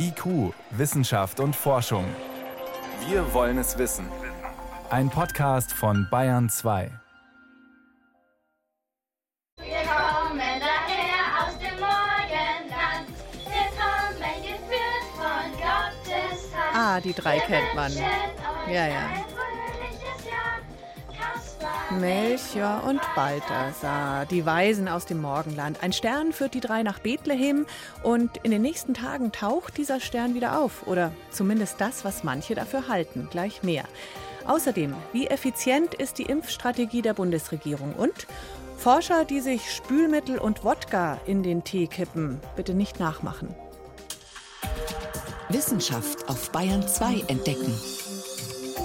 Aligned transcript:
IQ, 0.00 0.54
Wissenschaft 0.70 1.40
und 1.40 1.56
Forschung. 1.56 2.04
Wir 3.08 3.32
wollen 3.34 3.58
es 3.58 3.76
wissen. 3.78 4.06
Ein 4.90 5.10
Podcast 5.10 5.72
von 5.72 6.06
Bayern 6.08 6.48
2. 6.48 6.90
Wir 9.56 9.66
kommen 9.66 10.38
daher 10.38 11.42
aus 11.42 11.58
dem 11.58 11.80
Morgenland. 11.80 13.08
Wir 13.44 13.68
kommen 13.76 14.42
geführt 14.42 15.06
von 15.16 15.50
Gottes 15.58 16.54
Hand. 16.54 16.76
Ah, 16.76 17.00
die 17.00 17.12
drei 17.12 17.40
kennt 17.40 17.74
man. 17.74 17.92
Ja, 18.70 18.86
ja. 18.86 19.27
Melchior 21.90 22.84
und 22.86 23.00
Balthasar, 23.14 24.26
die 24.26 24.44
Weisen 24.44 24.88
aus 24.88 25.06
dem 25.06 25.22
Morgenland. 25.22 25.82
Ein 25.82 25.94
Stern 25.94 26.32
führt 26.32 26.52
die 26.52 26.60
drei 26.60 26.82
nach 26.82 26.98
Bethlehem 26.98 27.66
und 28.02 28.36
in 28.42 28.50
den 28.50 28.60
nächsten 28.60 28.92
Tagen 28.92 29.32
taucht 29.32 29.78
dieser 29.78 29.98
Stern 29.98 30.34
wieder 30.34 30.60
auf. 30.60 30.86
Oder 30.86 31.12
zumindest 31.30 31.80
das, 31.80 32.04
was 32.04 32.24
manche 32.24 32.54
dafür 32.54 32.88
halten. 32.88 33.28
Gleich 33.30 33.62
mehr. 33.62 33.84
Außerdem, 34.46 34.94
wie 35.12 35.28
effizient 35.28 35.94
ist 35.94 36.18
die 36.18 36.24
Impfstrategie 36.24 37.00
der 37.00 37.14
Bundesregierung? 37.14 37.94
Und 37.94 38.26
Forscher, 38.76 39.24
die 39.24 39.40
sich 39.40 39.74
Spülmittel 39.74 40.38
und 40.38 40.64
Wodka 40.64 41.18
in 41.26 41.42
den 41.42 41.64
Tee 41.64 41.86
kippen, 41.86 42.40
bitte 42.54 42.74
nicht 42.74 43.00
nachmachen. 43.00 43.54
Wissenschaft 45.48 46.28
auf 46.28 46.50
Bayern 46.52 46.86
2 46.86 47.24
entdecken. 47.28 47.74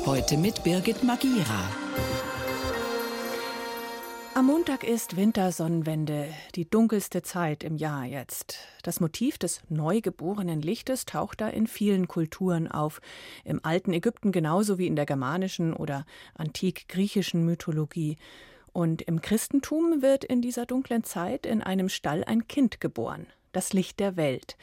Heute 0.06 0.38
mit 0.38 0.64
Birgit 0.64 1.04
Magira. 1.04 1.83
Am 4.36 4.48
Montag 4.48 4.84
ist 4.84 5.16
Wintersonnenwende, 5.16 6.28
die 6.56 6.68
dunkelste 6.68 7.22
Zeit 7.22 7.64
im 7.64 7.76
Jahr 7.76 8.04
jetzt. 8.06 8.58
Das 8.82 9.00
Motiv 9.00 9.38
des 9.38 9.62
neugeborenen 9.70 10.60
Lichtes 10.60 11.06
taucht 11.06 11.40
da 11.40 11.50
in 11.50 11.68
vielen 11.68 12.08
Kulturen 12.08 12.68
auf. 12.68 13.00
Im 13.46 13.64
alten 13.64 13.94
Ägypten 13.94 14.32
genauso 14.32 14.80
wie 14.80 14.88
in 14.88 14.96
der 14.96 15.06
germanischen 15.06 15.72
oder 15.72 16.08
antik-griechischen 16.34 17.46
Mythologie. 17.46 18.18
Und 18.72 19.04
im 19.04 19.22
Christentum 19.22 20.02
wird 20.02 20.24
in 20.24 20.42
dieser 20.42 20.66
dunklen 20.66 21.04
Zeit 21.04 21.46
in 21.46 21.62
einem 21.62 21.88
Stall 21.88 22.24
ein 22.24 22.48
Kind 22.48 22.82
geboren, 22.82 23.28
das 23.52 23.72
Licht 23.72 24.00
der 24.00 24.18
Welt. 24.18 24.58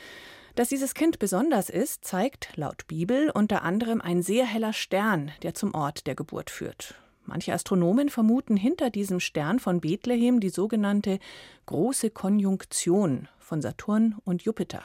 Dass 0.57 0.69
dieses 0.69 0.95
Kind 0.95 1.21
besonders 1.21 1.71
ist, 1.71 2.05
zeigt 2.05 2.57
laut 2.57 2.89
Bibel 2.89 3.31
unter 3.31 3.63
anderem 3.63 4.01
ein 4.01 4.21
sehr 4.21 4.47
heller 4.47 4.73
Stern, 4.73 5.31
der 5.45 5.55
zum 5.55 5.75
Ort 5.75 6.09
der 6.09 6.17
Geburt 6.17 6.51
führt. 6.51 6.97
Manche 7.31 7.53
Astronomen 7.53 8.09
vermuten 8.09 8.57
hinter 8.57 8.91
diesem 8.91 9.21
Stern 9.21 9.61
von 9.61 9.81
Bethlehem 9.81 10.41
die 10.41 10.49
sogenannte 10.49 11.21
große 11.67 12.11
Konjunktion 12.11 13.29
von 13.39 13.63
Saturn 13.63 14.17
und 14.25 14.43
Jupiter. 14.43 14.83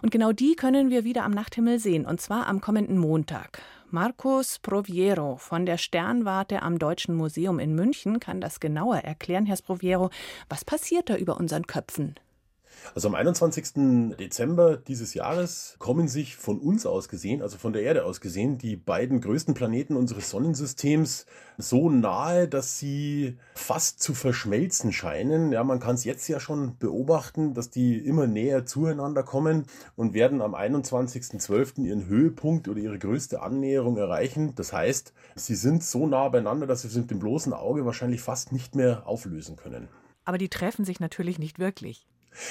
Und 0.00 0.12
genau 0.12 0.30
die 0.30 0.54
können 0.54 0.90
wir 0.90 1.02
wieder 1.02 1.24
am 1.24 1.32
Nachthimmel 1.32 1.80
sehen, 1.80 2.06
und 2.06 2.20
zwar 2.20 2.46
am 2.46 2.60
kommenden 2.60 2.98
Montag. 2.98 3.60
Marcos 3.90 4.60
Proviero 4.60 5.38
von 5.38 5.66
der 5.66 5.76
Sternwarte 5.76 6.62
am 6.62 6.78
Deutschen 6.78 7.16
Museum 7.16 7.58
in 7.58 7.74
München 7.74 8.20
kann 8.20 8.40
das 8.40 8.60
genauer 8.60 8.98
erklären. 8.98 9.46
Herr 9.46 9.56
Sproviero, 9.56 10.10
was 10.48 10.64
passiert 10.64 11.10
da 11.10 11.16
über 11.16 11.36
unseren 11.36 11.66
Köpfen? 11.66 12.14
Also 12.94 13.08
am 13.08 13.14
21. 13.14 14.16
Dezember 14.18 14.76
dieses 14.76 15.14
Jahres 15.14 15.76
kommen 15.78 16.08
sich 16.08 16.36
von 16.36 16.58
uns 16.58 16.86
aus 16.86 17.08
gesehen, 17.08 17.42
also 17.42 17.58
von 17.58 17.72
der 17.72 17.82
Erde 17.82 18.04
aus 18.04 18.20
gesehen, 18.20 18.58
die 18.58 18.76
beiden 18.76 19.20
größten 19.20 19.54
Planeten 19.54 19.96
unseres 19.96 20.30
Sonnensystems 20.30 21.26
so 21.58 21.90
nahe, 21.90 22.48
dass 22.48 22.78
sie 22.78 23.36
fast 23.54 24.00
zu 24.00 24.14
verschmelzen 24.14 24.92
scheinen. 24.92 25.52
Ja, 25.52 25.64
man 25.64 25.80
kann 25.80 25.96
es 25.96 26.04
jetzt 26.04 26.28
ja 26.28 26.40
schon 26.40 26.78
beobachten, 26.78 27.54
dass 27.54 27.70
die 27.70 27.98
immer 27.98 28.26
näher 28.26 28.64
zueinander 28.64 29.22
kommen 29.22 29.66
und 29.96 30.14
werden 30.14 30.40
am 30.40 30.54
21.12. 30.54 31.82
ihren 31.82 32.06
Höhepunkt 32.06 32.68
oder 32.68 32.78
ihre 32.78 32.98
größte 32.98 33.42
Annäherung 33.42 33.96
erreichen. 33.96 34.54
Das 34.54 34.72
heißt, 34.72 35.12
sie 35.34 35.56
sind 35.56 35.82
so 35.82 36.06
nah 36.06 36.28
beieinander, 36.28 36.66
dass 36.66 36.82
sie 36.82 36.88
sich 36.88 37.02
mit 37.02 37.10
dem 37.10 37.18
bloßen 37.18 37.52
Auge 37.52 37.84
wahrscheinlich 37.84 38.20
fast 38.20 38.52
nicht 38.52 38.74
mehr 38.74 39.06
auflösen 39.06 39.56
können. 39.56 39.88
Aber 40.24 40.38
die 40.38 40.48
treffen 40.48 40.84
sich 40.84 41.00
natürlich 41.00 41.38
nicht 41.38 41.58
wirklich. 41.58 42.06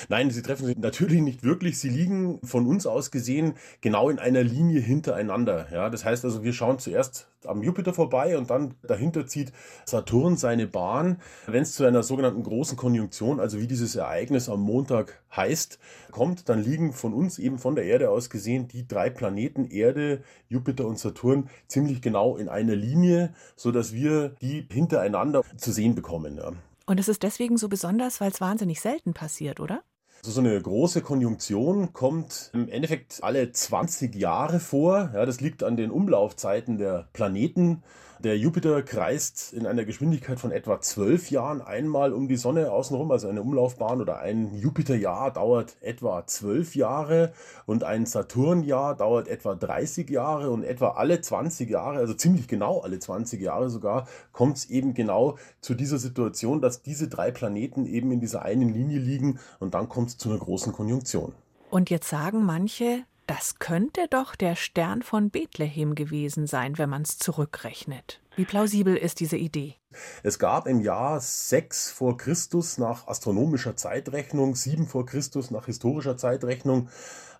Nein, 0.09 0.31
sie 0.31 0.41
treffen 0.41 0.65
sich 0.65 0.77
natürlich 0.77 1.21
nicht 1.21 1.43
wirklich. 1.43 1.79
Sie 1.79 1.89
liegen 1.89 2.39
von 2.43 2.67
uns 2.67 2.85
aus 2.85 3.11
gesehen 3.11 3.53
genau 3.81 4.09
in 4.09 4.19
einer 4.19 4.43
Linie 4.43 4.81
hintereinander. 4.81 5.67
Ja, 5.71 5.89
das 5.89 6.05
heißt 6.05 6.25
also, 6.25 6.43
wir 6.43 6.53
schauen 6.53 6.79
zuerst 6.79 7.27
am 7.45 7.63
Jupiter 7.63 7.93
vorbei 7.93 8.37
und 8.37 8.49
dann 8.49 8.73
dahinter 8.83 9.25
zieht 9.27 9.51
Saturn 9.85 10.37
seine 10.37 10.67
Bahn. 10.67 11.21
Wenn 11.45 11.63
es 11.63 11.73
zu 11.73 11.85
einer 11.85 12.03
sogenannten 12.03 12.43
großen 12.43 12.77
Konjunktion, 12.77 13.39
also 13.39 13.59
wie 13.59 13.67
dieses 13.67 13.95
Ereignis 13.95 14.49
am 14.49 14.61
Montag 14.61 15.21
heißt, 15.35 15.79
kommt, 16.11 16.49
dann 16.49 16.61
liegen 16.61 16.93
von 16.93 17.13
uns 17.13 17.39
eben 17.39 17.59
von 17.59 17.75
der 17.75 17.85
Erde 17.85 18.09
aus 18.09 18.29
gesehen 18.29 18.67
die 18.67 18.87
drei 18.87 19.09
Planeten 19.09 19.65
Erde, 19.65 20.23
Jupiter 20.49 20.85
und 20.85 20.99
Saturn 20.99 21.49
ziemlich 21.67 22.01
genau 22.01 22.37
in 22.37 22.49
einer 22.49 22.75
Linie, 22.75 23.33
so 23.55 23.71
dass 23.71 23.93
wir 23.93 24.29
die 24.41 24.67
hintereinander 24.71 25.43
zu 25.57 25.71
sehen 25.71 25.95
bekommen. 25.95 26.37
Ja. 26.37 26.51
Und 26.87 27.01
es 27.01 27.09
ist 27.09 27.21
deswegen 27.21 27.57
so 27.57 27.67
besonders, 27.67 28.21
weil 28.21 28.31
es 28.31 28.39
wahnsinnig 28.41 28.79
selten 28.79 29.13
passiert, 29.13 29.59
oder? 29.59 29.83
Also 30.23 30.31
so 30.31 30.39
eine 30.39 30.59
große 30.59 31.01
Konjunktion 31.01 31.93
kommt 31.93 32.49
im 32.53 32.69
Endeffekt 32.69 33.19
alle 33.21 33.51
20 33.51 34.15
Jahre 34.15 34.59
vor. 34.59 35.11
Ja, 35.13 35.25
das 35.25 35.41
liegt 35.41 35.63
an 35.63 35.75
den 35.75 35.91
Umlaufzeiten 35.91 36.77
der 36.77 37.09
Planeten. 37.13 37.83
Der 38.19 38.35
Jupiter 38.35 38.81
kreist 38.81 39.53
in 39.53 39.67
einer 39.67 39.85
Geschwindigkeit 39.85 40.39
von 40.39 40.51
etwa 40.51 40.81
zwölf 40.81 41.29
Jahren 41.29 41.61
einmal 41.61 42.13
um 42.13 42.27
die 42.27 42.35
Sonne 42.35 42.71
außenrum, 42.71 43.11
also 43.11 43.27
eine 43.27 43.43
Umlaufbahn 43.43 44.01
oder 44.01 44.17
ein 44.17 44.55
Jupiterjahr 44.55 45.31
dauert 45.31 45.77
etwa 45.81 46.25
zwölf 46.25 46.75
Jahre 46.75 47.31
und 47.67 47.83
ein 47.83 48.07
Saturnjahr 48.07 48.95
dauert 48.95 49.27
etwa 49.27 49.53
30 49.53 50.09
Jahre 50.09 50.49
und 50.49 50.63
etwa 50.63 50.93
alle 50.93 51.21
20 51.21 51.69
Jahre, 51.69 51.99
also 51.99 52.15
ziemlich 52.15 52.47
genau 52.47 52.79
alle 52.79 52.97
20 52.97 53.39
Jahre 53.39 53.69
sogar, 53.69 54.07
kommt 54.31 54.57
es 54.57 54.65
eben 54.71 54.95
genau 54.95 55.37
zu 55.61 55.75
dieser 55.75 55.99
Situation, 55.99 56.59
dass 56.59 56.81
diese 56.81 57.09
drei 57.09 57.29
Planeten 57.29 57.85
eben 57.85 58.11
in 58.11 58.19
dieser 58.19 58.41
einen 58.41 58.73
Linie 58.73 58.97
liegen 58.97 59.39
und 59.59 59.75
dann 59.75 59.89
kommt 59.89 60.09
es 60.09 60.17
zu 60.17 60.29
einer 60.29 60.39
großen 60.39 60.73
Konjunktion. 60.73 61.33
Und 61.69 61.91
jetzt 61.91 62.09
sagen 62.09 62.43
manche, 62.43 63.03
das 63.27 63.59
könnte 63.59 64.07
doch 64.09 64.35
der 64.35 64.55
Stern 64.55 65.03
von 65.03 65.29
Bethlehem 65.29 65.95
gewesen 65.95 66.47
sein, 66.47 66.77
wenn 66.77 66.89
man 66.89 67.03
es 67.03 67.17
zurückrechnet. 67.17 68.21
Wie 68.35 68.45
plausibel 68.45 68.95
ist 68.95 69.19
diese 69.19 69.37
Idee? 69.37 69.75
Es 70.23 70.39
gab 70.39 70.67
im 70.67 70.79
Jahr 70.79 71.19
6 71.19 71.91
vor 71.91 72.17
Christus 72.17 72.77
nach 72.77 73.07
astronomischer 73.07 73.75
Zeitrechnung, 73.75 74.55
7 74.55 74.87
vor 74.87 75.05
Christus 75.05 75.51
nach 75.51 75.65
historischer 75.65 76.17
Zeitrechnung 76.17 76.89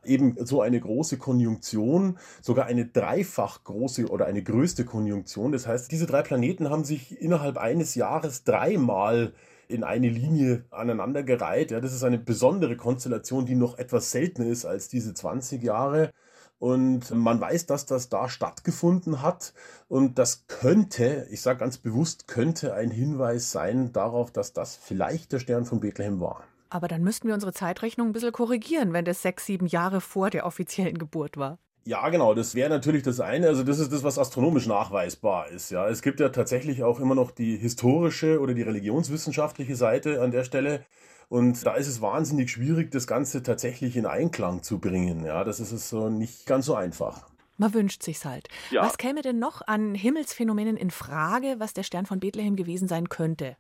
eben 0.04 0.36
so 0.46 0.62
eine 0.62 0.80
große 0.80 1.18
Konjunktion, 1.18 2.18
sogar 2.42 2.66
eine 2.66 2.86
dreifach 2.86 3.64
große 3.64 4.08
oder 4.08 4.26
eine 4.26 4.42
größte 4.42 4.86
Konjunktion. 4.86 5.52
Das 5.52 5.68
heißt, 5.68 5.92
diese 5.92 6.08
drei 6.08 6.22
Planeten 6.22 6.70
haben 6.70 6.84
sich 6.84 7.22
innerhalb 7.22 7.58
eines 7.58 7.96
Jahres 7.96 8.44
dreimal 8.44 9.34
in 9.68 9.84
eine 9.84 10.10
Linie 10.10 10.66
aneinandergereiht. 10.72 11.72
Ja, 11.72 11.80
das 11.80 11.94
ist 11.94 12.04
eine 12.04 12.18
besondere 12.18 12.78
Konstellation, 12.78 13.46
die 13.46 13.56
noch 13.56 13.78
etwas 13.78 14.12
seltener 14.12 14.48
ist 14.48 14.66
als 14.66 14.90
diese 14.90 15.14
20 15.14 15.64
Jahre. 15.64 16.12
Und 16.60 17.12
man 17.12 17.40
weiß, 17.40 17.68
dass 17.68 17.86
das 17.86 18.10
da 18.10 18.30
stattgefunden 18.30 19.22
hat. 19.22 19.54
Und 19.88 20.18
das 20.18 20.48
könnte, 20.48 21.28
ich 21.30 21.42
sage 21.42 21.60
ganz 21.60 21.78
bewusst, 21.78 22.28
könnte 22.28 22.74
ein 22.74 22.90
Hinweis 22.90 23.52
sein 23.52 23.94
darauf, 23.94 24.32
dass 24.32 24.54
das 24.54 24.76
vielleicht 24.76 25.32
der 25.32 25.40
Stern 25.40 25.66
von 25.66 25.80
Bethlehem 25.80 26.20
war. 26.20 26.44
Aber 26.70 26.88
dann 26.88 27.04
müssten 27.04 27.28
wir 27.28 27.36
unsere 27.36 27.54
Zeitrechnung 27.54 28.08
ein 28.08 28.14
bisschen 28.14 28.32
korrigieren, 28.32 28.92
wenn 28.92 29.06
das 29.06 29.22
sechs, 29.22 29.46
sieben 29.46 29.68
Jahre 29.68 30.02
vor 30.02 30.30
der 30.30 30.46
offiziellen 30.46 30.98
Geburt 30.98 31.38
war. 31.38 31.60
Ja, 31.88 32.10
genau, 32.10 32.34
das 32.34 32.54
wäre 32.54 32.70
natürlich 32.70 33.04
das 33.04 33.22
eine. 33.22 33.48
Also 33.48 33.64
das 33.64 33.80
ist 33.80 33.94
das, 33.94 34.04
was 34.04 34.20
astronomisch 34.20 34.68
nachweisbar 34.68 35.48
ist. 35.48 35.72
Ja, 35.72 35.88
es 35.88 36.02
gibt 36.02 36.20
ja 36.20 36.28
tatsächlich 36.28 36.84
auch 36.84 37.00
immer 37.00 37.16
noch 37.16 37.32
die 37.32 37.56
historische 37.56 38.42
oder 38.42 38.54
die 38.54 38.62
religionswissenschaftliche 38.62 39.78
Seite 39.78 40.22
an 40.22 40.32
der 40.32 40.44
Stelle. 40.44 40.84
Und 41.30 41.66
da 41.66 41.76
ist 41.76 41.88
es 41.88 42.02
wahnsinnig 42.02 42.52
schwierig, 42.52 42.92
das 42.92 43.08
Ganze 43.08 43.42
tatsächlich 43.42 43.96
in 43.96 44.06
Einklang 44.06 44.64
zu 44.64 44.80
bringen. 44.80 45.24
Ja, 45.24 45.46
das 45.46 45.62
ist 45.62 45.72
es 45.72 45.88
so 45.88 46.10
nicht 46.10 46.46
ganz 46.46 46.66
so 46.66 46.76
einfach. 46.76 47.30
Man 47.58 47.74
wünscht 47.74 48.04
sich's 48.04 48.26
halt. 48.26 48.50
Ja. 48.70 48.82
Was 48.84 48.98
käme 48.98 49.22
denn 49.22 49.40
noch 49.40 49.66
an 49.66 49.96
Himmelsphänomenen 49.96 50.76
in 50.76 50.92
Frage, 50.92 51.56
was 51.60 51.74
der 51.74 51.84
Stern 51.84 52.06
von 52.06 52.20
Bethlehem 52.20 52.58
gewesen 52.58 52.90
sein 52.90 53.08
könnte? 53.08 53.56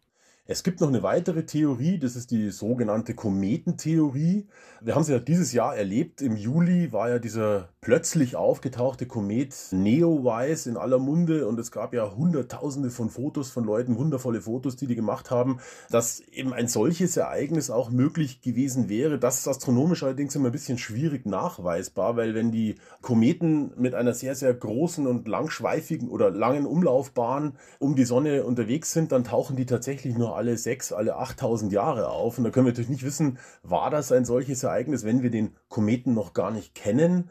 Es 0.50 0.64
gibt 0.64 0.80
noch 0.80 0.88
eine 0.88 1.04
weitere 1.04 1.46
Theorie, 1.46 2.00
das 2.00 2.16
ist 2.16 2.32
die 2.32 2.52
sogenannte 2.52 3.14
Kometentheorie. 3.14 4.48
Wir 4.80 4.96
haben 4.96 5.04
sie 5.04 5.12
ja 5.12 5.20
dieses 5.20 5.52
Jahr 5.52 5.76
erlebt. 5.76 6.22
Im 6.22 6.38
Juli 6.38 6.94
war 6.94 7.10
ja 7.10 7.20
dieser 7.20 7.68
plötzlich 7.82 8.38
aufgetauchte 8.38 9.08
Komet 9.08 9.54
Neowise 9.72 10.70
in 10.70 10.78
aller 10.78 11.00
Munde 11.00 11.48
und 11.48 11.60
es 11.60 11.70
gab 11.72 11.94
ja 11.94 12.16
hunderttausende 12.16 12.92
von 12.92 13.10
Fotos 13.10 13.50
von 13.50 13.66
Leuten, 13.66 13.98
wundervolle 13.98 14.40
Fotos, 14.40 14.78
die 14.78 14.88
die 14.88 14.96
gemacht 14.96 15.32
haben, 15.32 15.60
dass 15.90 16.22
eben 16.22 16.54
ein 16.54 16.70
solches 16.70 17.18
Ereignis 17.18 17.70
auch 17.70 17.90
möglich 17.90 18.42
gewesen 18.42 18.88
wäre. 18.88 19.20
Das 19.20 19.40
ist 19.40 19.50
astronomisch 19.50 20.04
allerdings 20.04 20.34
immer 20.36 20.48
ein 20.48 20.54
bisschen 20.54 20.78
schwierig 20.78 21.26
nachweisbar, 21.26 22.16
weil 22.16 22.36
wenn 22.36 22.52
die 22.54 22.76
Kometen 23.02 23.74
mit 23.76 23.96
einer 23.96 24.14
sehr, 24.14 24.36
sehr 24.36 24.54
großen 24.54 25.08
und 25.08 25.28
langschweifigen 25.28 26.08
oder 26.08 26.30
langen 26.30 26.66
Umlaufbahn 26.66 27.58
um 27.80 27.98
die 27.98 28.06
Sonne 28.06 28.46
unterwegs 28.46 28.94
sind, 28.94 29.12
dann 29.12 29.26
tauchen 29.26 29.58
die 29.58 29.66
tatsächlich 29.66 30.18
nur 30.18 30.37
alle 30.38 30.58
sechs, 30.58 30.94
alle 30.94 31.18
8000 31.18 31.74
Jahre 31.74 32.10
auf. 32.10 32.38
Und 32.38 32.46
da 32.46 32.52
können 32.52 32.66
wir 32.66 32.72
natürlich 32.72 32.90
nicht 32.90 33.04
wissen, 33.04 33.40
war 33.64 33.90
das 33.90 34.12
ein 34.12 34.24
solches 34.24 34.64
Ereignis, 34.64 35.04
wenn 35.04 35.24
wir 35.24 35.32
den 35.32 35.56
Kometen 35.68 36.14
noch 36.14 36.34
gar 36.34 36.52
nicht 36.52 36.76
kennen. 36.76 37.30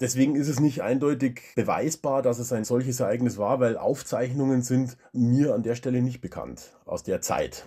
Deswegen 0.00 0.34
ist 0.34 0.48
es 0.48 0.60
nicht 0.60 0.82
eindeutig 0.82 1.40
beweisbar, 1.54 2.22
dass 2.22 2.38
es 2.38 2.52
ein 2.52 2.64
solches 2.64 3.00
Ereignis 3.00 3.38
war, 3.38 3.60
weil 3.60 3.78
Aufzeichnungen 3.78 4.62
sind 4.62 4.96
mir 5.12 5.54
an 5.54 5.62
der 5.62 5.74
Stelle 5.74 6.02
nicht 6.02 6.20
bekannt 6.20 6.76
aus 6.84 7.02
der 7.02 7.20
Zeit. 7.20 7.66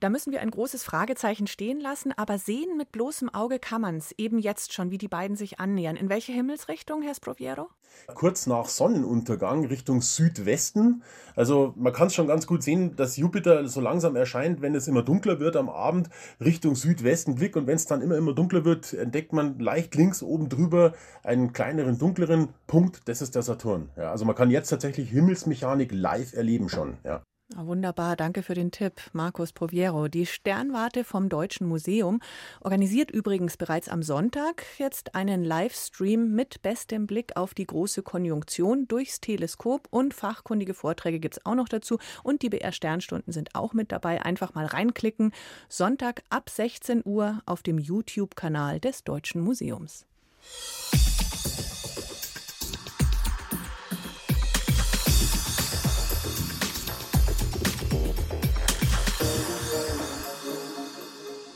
Da 0.00 0.08
müssen 0.08 0.32
wir 0.32 0.40
ein 0.40 0.50
großes 0.50 0.82
Fragezeichen 0.82 1.46
stehen 1.46 1.78
lassen, 1.78 2.12
aber 2.16 2.38
sehen 2.38 2.78
mit 2.78 2.90
bloßem 2.90 3.28
Auge 3.34 3.58
kann 3.58 3.82
man 3.82 3.98
es 3.98 4.14
eben 4.16 4.38
jetzt 4.38 4.72
schon, 4.72 4.90
wie 4.90 4.96
die 4.96 5.08
beiden 5.08 5.36
sich 5.36 5.60
annähern. 5.60 5.96
In 5.96 6.08
welche 6.08 6.32
Himmelsrichtung, 6.32 7.02
Herr 7.02 7.14
Sproviero? 7.14 7.68
Kurz 8.14 8.46
nach 8.46 8.64
Sonnenuntergang 8.64 9.66
Richtung 9.66 10.00
Südwesten. 10.00 11.02
Also 11.36 11.74
man 11.76 11.92
kann 11.92 12.06
es 12.06 12.14
schon 12.14 12.28
ganz 12.28 12.46
gut 12.46 12.62
sehen, 12.62 12.96
dass 12.96 13.18
Jupiter 13.18 13.68
so 13.68 13.82
langsam 13.82 14.16
erscheint, 14.16 14.62
wenn 14.62 14.74
es 14.74 14.88
immer 14.88 15.02
dunkler 15.02 15.38
wird 15.38 15.54
am 15.56 15.68
Abend, 15.68 16.08
Richtung 16.42 16.76
Südwesten 16.76 17.34
Blick. 17.34 17.54
Und 17.54 17.66
wenn 17.66 17.76
es 17.76 17.84
dann 17.84 18.00
immer, 18.00 18.16
immer 18.16 18.32
dunkler 18.32 18.64
wird, 18.64 18.94
entdeckt 18.94 19.34
man 19.34 19.58
leicht 19.58 19.94
links 19.96 20.22
oben 20.22 20.48
drüber 20.48 20.94
einen 21.22 21.52
kleineren, 21.52 21.98
dunkleren 21.98 22.48
Punkt. 22.66 23.02
Das 23.04 23.20
ist 23.20 23.34
der 23.34 23.42
Saturn. 23.42 23.90
Ja, 23.98 24.10
also 24.10 24.24
man 24.24 24.34
kann 24.34 24.50
jetzt 24.50 24.70
tatsächlich 24.70 25.10
Himmelsmechanik 25.10 25.92
live 25.92 26.32
erleben 26.32 26.70
schon. 26.70 26.96
Ja. 27.04 27.22
Ah, 27.56 27.66
wunderbar, 27.66 28.14
danke 28.14 28.44
für 28.44 28.54
den 28.54 28.70
Tipp, 28.70 28.92
Markus 29.12 29.52
Proviero. 29.52 30.06
Die 30.06 30.24
Sternwarte 30.24 31.02
vom 31.02 31.28
Deutschen 31.28 31.66
Museum 31.66 32.20
organisiert 32.60 33.10
übrigens 33.10 33.56
bereits 33.56 33.88
am 33.88 34.04
Sonntag 34.04 34.64
jetzt 34.78 35.16
einen 35.16 35.42
Livestream 35.42 36.30
mit 36.30 36.62
bestem 36.62 37.08
Blick 37.08 37.36
auf 37.36 37.52
die 37.52 37.66
große 37.66 38.04
Konjunktion 38.04 38.86
durchs 38.86 39.20
Teleskop 39.20 39.88
und 39.90 40.14
fachkundige 40.14 40.74
Vorträge 40.74 41.18
gibt 41.18 41.38
es 41.38 41.46
auch 41.46 41.56
noch 41.56 41.68
dazu 41.68 41.98
und 42.22 42.42
die 42.42 42.50
BR 42.50 42.70
Sternstunden 42.70 43.32
sind 43.32 43.56
auch 43.56 43.72
mit 43.72 43.90
dabei. 43.90 44.24
Einfach 44.24 44.54
mal 44.54 44.66
reinklicken. 44.66 45.32
Sonntag 45.68 46.22
ab 46.30 46.50
16 46.50 47.02
Uhr 47.04 47.42
auf 47.46 47.64
dem 47.64 47.78
YouTube-Kanal 47.78 48.78
des 48.78 49.02
Deutschen 49.02 49.40
Museums. 49.40 50.06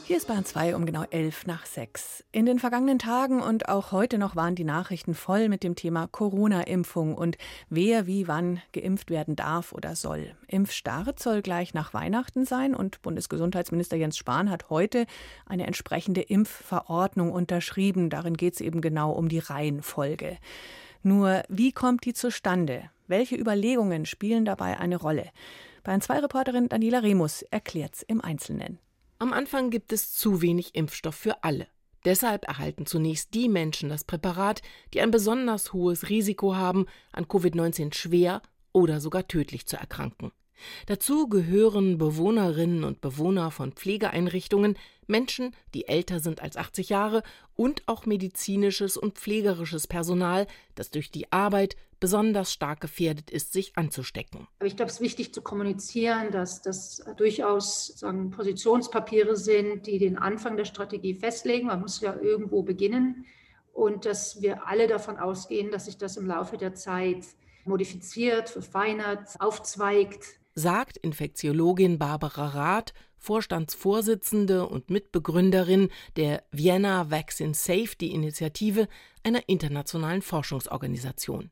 Hier 0.06 0.18
ist 0.18 0.28
Bahn 0.28 0.44
2 0.44 0.76
um 0.76 0.84
genau 0.84 1.04
11 1.08 1.46
nach 1.46 1.64
6. 1.64 2.24
In 2.30 2.44
den 2.44 2.58
vergangenen 2.58 2.98
Tagen 2.98 3.40
und 3.40 3.70
auch 3.70 3.90
heute 3.90 4.18
noch 4.18 4.36
waren 4.36 4.54
die 4.54 4.62
Nachrichten 4.62 5.14
voll 5.14 5.48
mit 5.48 5.62
dem 5.62 5.76
Thema 5.76 6.08
Corona-Impfung 6.08 7.14
und 7.14 7.38
wer 7.70 8.06
wie 8.06 8.28
wann 8.28 8.60
geimpft 8.72 9.08
werden 9.08 9.34
darf 9.34 9.72
oder 9.72 9.96
soll. 9.96 10.36
Impfstart 10.46 11.20
soll 11.20 11.40
gleich 11.40 11.72
nach 11.72 11.94
Weihnachten 11.94 12.44
sein 12.44 12.74
und 12.74 13.00
Bundesgesundheitsminister 13.00 13.96
Jens 13.96 14.18
Spahn 14.18 14.50
hat 14.50 14.68
heute 14.68 15.06
eine 15.46 15.66
entsprechende 15.66 16.20
Impfverordnung 16.20 17.32
unterschrieben. 17.32 18.10
Darin 18.10 18.36
geht 18.36 18.52
es 18.52 18.60
eben 18.60 18.82
genau 18.82 19.10
um 19.10 19.30
die 19.30 19.38
Reihenfolge. 19.38 20.36
Nur 21.02 21.44
wie 21.48 21.72
kommt 21.72 22.04
die 22.04 22.12
zustande? 22.12 22.90
Welche 23.06 23.36
Überlegungen 23.36 24.04
spielen 24.04 24.44
dabei 24.44 24.78
eine 24.78 24.96
Rolle? 24.96 25.30
Bayern 25.82 26.02
2 26.02 26.18
Reporterin 26.18 26.68
Daniela 26.68 26.98
Remus 26.98 27.40
erklärt's 27.40 28.02
im 28.02 28.20
Einzelnen. 28.20 28.78
Am 29.24 29.32
Anfang 29.32 29.70
gibt 29.70 29.90
es 29.94 30.12
zu 30.12 30.42
wenig 30.42 30.74
Impfstoff 30.74 31.14
für 31.14 31.44
alle. 31.44 31.66
Deshalb 32.04 32.46
erhalten 32.46 32.84
zunächst 32.84 33.32
die 33.32 33.48
Menschen 33.48 33.88
das 33.88 34.04
Präparat, 34.04 34.60
die 34.92 35.00
ein 35.00 35.10
besonders 35.10 35.72
hohes 35.72 36.10
Risiko 36.10 36.56
haben, 36.56 36.84
an 37.10 37.24
Covid-19 37.24 37.94
schwer 37.94 38.42
oder 38.72 39.00
sogar 39.00 39.26
tödlich 39.26 39.64
zu 39.64 39.78
erkranken. 39.78 40.30
Dazu 40.84 41.26
gehören 41.26 41.96
Bewohnerinnen 41.96 42.84
und 42.84 43.00
Bewohner 43.00 43.50
von 43.50 43.72
Pflegeeinrichtungen, 43.72 44.76
Menschen, 45.06 45.56
die 45.72 45.88
älter 45.88 46.20
sind 46.20 46.42
als 46.42 46.58
80 46.58 46.90
Jahre 46.90 47.22
und 47.54 47.82
auch 47.86 48.04
medizinisches 48.04 48.98
und 48.98 49.18
pflegerisches 49.18 49.86
Personal, 49.86 50.46
das 50.74 50.90
durch 50.90 51.10
die 51.10 51.32
Arbeit 51.32 51.76
besonders 52.00 52.52
stark 52.52 52.80
gefährdet 52.80 53.30
ist, 53.30 53.52
sich 53.52 53.76
anzustecken. 53.76 54.46
Aber 54.58 54.66
ich 54.66 54.76
glaube, 54.76 54.90
es 54.90 54.96
ist 54.96 55.00
wichtig 55.00 55.34
zu 55.34 55.42
kommunizieren, 55.42 56.30
dass 56.30 56.62
das 56.62 57.04
durchaus 57.16 57.86
sagen, 57.98 58.30
Positionspapiere 58.30 59.36
sind, 59.36 59.86
die 59.86 59.98
den 59.98 60.18
Anfang 60.18 60.56
der 60.56 60.64
Strategie 60.64 61.14
festlegen. 61.14 61.68
Man 61.68 61.80
muss 61.80 62.00
ja 62.00 62.14
irgendwo 62.20 62.62
beginnen 62.62 63.26
und 63.72 64.04
dass 64.04 64.40
wir 64.40 64.66
alle 64.66 64.86
davon 64.86 65.18
ausgehen, 65.18 65.70
dass 65.70 65.86
sich 65.86 65.98
das 65.98 66.16
im 66.16 66.26
Laufe 66.26 66.56
der 66.56 66.74
Zeit 66.74 67.24
modifiziert, 67.64 68.50
verfeinert, 68.50 69.40
aufzweigt 69.40 70.38
sagt 70.54 70.96
Infektiologin 70.96 71.98
Barbara 71.98 72.48
Rath, 72.48 72.94
Vorstandsvorsitzende 73.16 74.68
und 74.68 74.90
Mitbegründerin 74.90 75.88
der 76.16 76.44
Vienna 76.50 77.10
Vaccine 77.10 77.54
Safety 77.54 78.12
Initiative, 78.12 78.86
einer 79.22 79.48
internationalen 79.48 80.22
Forschungsorganisation. 80.22 81.50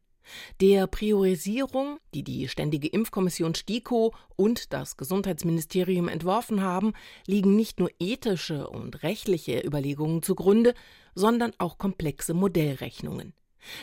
Der 0.60 0.86
Priorisierung, 0.86 1.98
die 2.14 2.22
die 2.22 2.48
Ständige 2.48 2.88
Impfkommission 2.88 3.54
STIKO 3.54 4.14
und 4.36 4.72
das 4.72 4.96
Gesundheitsministerium 4.96 6.08
entworfen 6.08 6.62
haben, 6.62 6.92
liegen 7.26 7.56
nicht 7.56 7.80
nur 7.80 7.90
ethische 7.98 8.69
und 8.69 9.02
rechtliche 9.02 9.60
Überlegungen 9.60 10.22
zugrunde, 10.22 10.74
sondern 11.14 11.52
auch 11.58 11.78
komplexe 11.78 12.34
Modellrechnungen. 12.34 13.34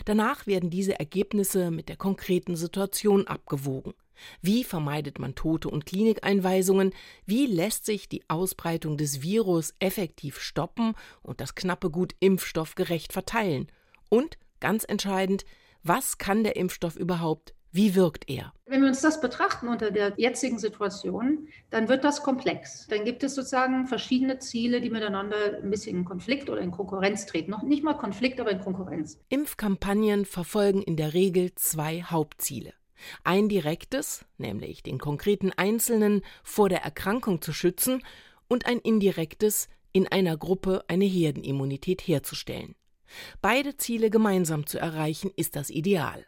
Danach 0.05 0.47
werden 0.47 0.69
diese 0.69 0.99
Ergebnisse 0.99 1.71
mit 1.71 1.89
der 1.89 1.95
konkreten 1.95 2.55
Situation 2.55 3.27
abgewogen. 3.27 3.93
Wie 4.41 4.65
vermeidet 4.65 5.17
man 5.17 5.35
Tote 5.35 5.69
und 5.69 5.85
Klinikeinweisungen? 5.85 6.93
Wie 7.25 7.45
lässt 7.45 7.85
sich 7.85 8.09
die 8.09 8.23
Ausbreitung 8.29 8.97
des 8.97 9.21
Virus 9.21 9.73
effektiv 9.79 10.39
stoppen 10.41 10.95
und 11.21 11.39
das 11.39 11.55
knappe 11.55 11.89
Gut 11.89 12.13
Impfstoff 12.19 12.75
gerecht 12.75 13.13
verteilen? 13.13 13.67
Und, 14.09 14.37
ganz 14.59 14.83
entscheidend, 14.83 15.45
was 15.83 16.17
kann 16.17 16.43
der 16.43 16.55
Impfstoff 16.55 16.95
überhaupt? 16.95 17.53
Wie 17.71 17.93
wirkt 17.93 18.27
er? 18.29 18.51
Wenn 18.65 18.81
wir 18.81 18.87
uns 18.87 19.01
das 19.01 19.21
betrachten 19.21 19.67
unter 19.67 19.91
der 19.91 20.13
jetzigen 20.17 20.57
Situation, 20.57 21.47
dann 21.69 21.87
wird 21.87 22.03
das 22.03 22.23
komplex. 22.23 22.87
Dann 22.87 23.05
gibt 23.05 23.23
es 23.23 23.35
sozusagen 23.35 23.85
verschiedene 23.85 24.39
Ziele, 24.39 24.81
die 24.81 24.89
miteinander 24.89 25.59
ein 25.61 25.69
bisschen 25.69 25.97
in 25.97 26.05
Konflikt 26.05 26.49
oder 26.49 26.61
in 26.61 26.71
Konkurrenz 26.71 27.27
treten. 27.27 27.51
Noch 27.51 27.61
nicht 27.61 27.83
mal 27.83 27.93
Konflikt, 27.93 28.39
aber 28.39 28.51
in 28.51 28.61
Konkurrenz. 28.61 29.19
Impfkampagnen 29.29 30.25
verfolgen 30.25 30.81
in 30.81 30.95
der 30.95 31.13
Regel 31.13 31.53
zwei 31.55 32.01
Hauptziele. 32.01 32.73
Ein 33.23 33.49
direktes, 33.49 34.25
nämlich 34.37 34.81
den 34.81 34.97
konkreten 34.97 35.51
Einzelnen 35.55 36.23
vor 36.43 36.69
der 36.69 36.83
Erkrankung 36.83 37.41
zu 37.41 37.53
schützen, 37.53 38.03
und 38.47 38.65
ein 38.65 38.79
indirektes, 38.79 39.69
in 39.93 40.07
einer 40.07 40.35
Gruppe 40.35 40.83
eine 40.87 41.05
Herdenimmunität 41.05 42.01
herzustellen. 42.01 42.75
Beide 43.41 43.77
Ziele 43.77 44.09
gemeinsam 44.09 44.65
zu 44.65 44.79
erreichen, 44.79 45.31
ist 45.35 45.55
das 45.55 45.69
Ideal. 45.69 46.25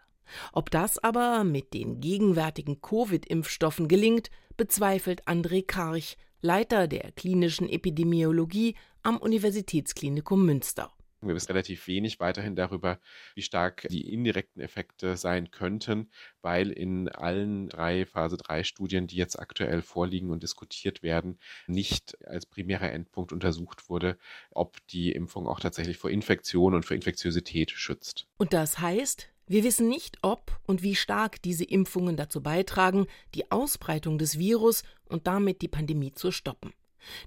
Ob 0.53 0.71
das 0.71 0.97
aber 0.97 1.43
mit 1.43 1.73
den 1.73 1.99
gegenwärtigen 1.99 2.81
Covid-Impfstoffen 2.81 3.87
gelingt, 3.87 4.29
bezweifelt 4.57 5.27
André 5.27 5.65
Karch, 5.65 6.17
Leiter 6.41 6.87
der 6.87 7.11
klinischen 7.11 7.69
Epidemiologie 7.69 8.75
am 9.03 9.17
Universitätsklinikum 9.17 10.45
Münster. 10.45 10.91
Wir 11.23 11.35
wissen 11.35 11.51
relativ 11.51 11.85
wenig 11.87 12.19
weiterhin 12.19 12.55
darüber, 12.55 12.99
wie 13.35 13.43
stark 13.43 13.87
die 13.89 14.11
indirekten 14.11 14.61
Effekte 14.61 15.17
sein 15.17 15.51
könnten, 15.51 16.09
weil 16.41 16.71
in 16.71 17.09
allen 17.09 17.69
drei 17.69 18.07
Phase 18.07 18.37
3 18.37 18.63
Studien, 18.63 19.05
die 19.05 19.17
jetzt 19.17 19.39
aktuell 19.39 19.83
vorliegen 19.83 20.31
und 20.31 20.41
diskutiert 20.41 21.03
werden, 21.03 21.37
nicht 21.67 22.17
als 22.25 22.47
primärer 22.47 22.91
Endpunkt 22.91 23.31
untersucht 23.31 23.87
wurde, 23.87 24.17
ob 24.49 24.77
die 24.87 25.11
Impfung 25.11 25.47
auch 25.47 25.59
tatsächlich 25.59 25.97
vor 25.97 26.09
Infektion 26.09 26.73
und 26.73 26.85
vor 26.85 26.95
Infektiosität 26.95 27.69
schützt. 27.69 28.25
Und 28.37 28.53
das 28.53 28.79
heißt, 28.79 29.29
wir 29.45 29.63
wissen 29.63 29.89
nicht, 29.89 30.17
ob 30.21 30.59
und 30.65 30.81
wie 30.81 30.95
stark 30.95 31.41
diese 31.41 31.65
Impfungen 31.65 32.15
dazu 32.15 32.41
beitragen, 32.41 33.05
die 33.35 33.51
Ausbreitung 33.51 34.17
des 34.17 34.39
Virus 34.39 34.83
und 35.09 35.27
damit 35.27 35.61
die 35.61 35.67
Pandemie 35.67 36.13
zu 36.13 36.31
stoppen. 36.31 36.73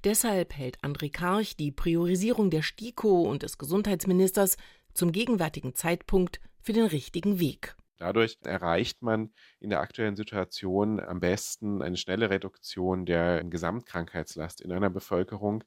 Deshalb 0.05 0.55
hält 0.55 0.79
André 0.83 1.11
Karch 1.11 1.57
die 1.57 1.73
Priorisierung 1.73 2.51
der 2.51 2.63
STIKO 2.63 3.23
und 3.23 3.43
des 3.43 3.59
Gesundheitsministers 3.59 4.57
zum 4.93 5.13
gegenwärtigen 5.13 5.75
Zeitpunkt 5.75 6.41
für 6.61 6.73
den 6.73 6.87
richtigen 6.87 7.41
Weg. 7.41 7.77
Dadurch 7.99 8.39
erreicht 8.43 9.03
man 9.03 9.33
in 9.61 9.71
der 9.71 9.81
aktuellen 9.81 10.17
Situation 10.17 10.99
am 10.99 11.21
besten 11.21 11.81
eine 11.81 11.97
schnelle 11.97 12.29
Reduktion 12.29 13.07
der 13.07 13.45
Gesamtkrankheitslast 13.45 14.61
in 14.61 14.73
einer 14.73 14.91
Bevölkerung 14.91 15.63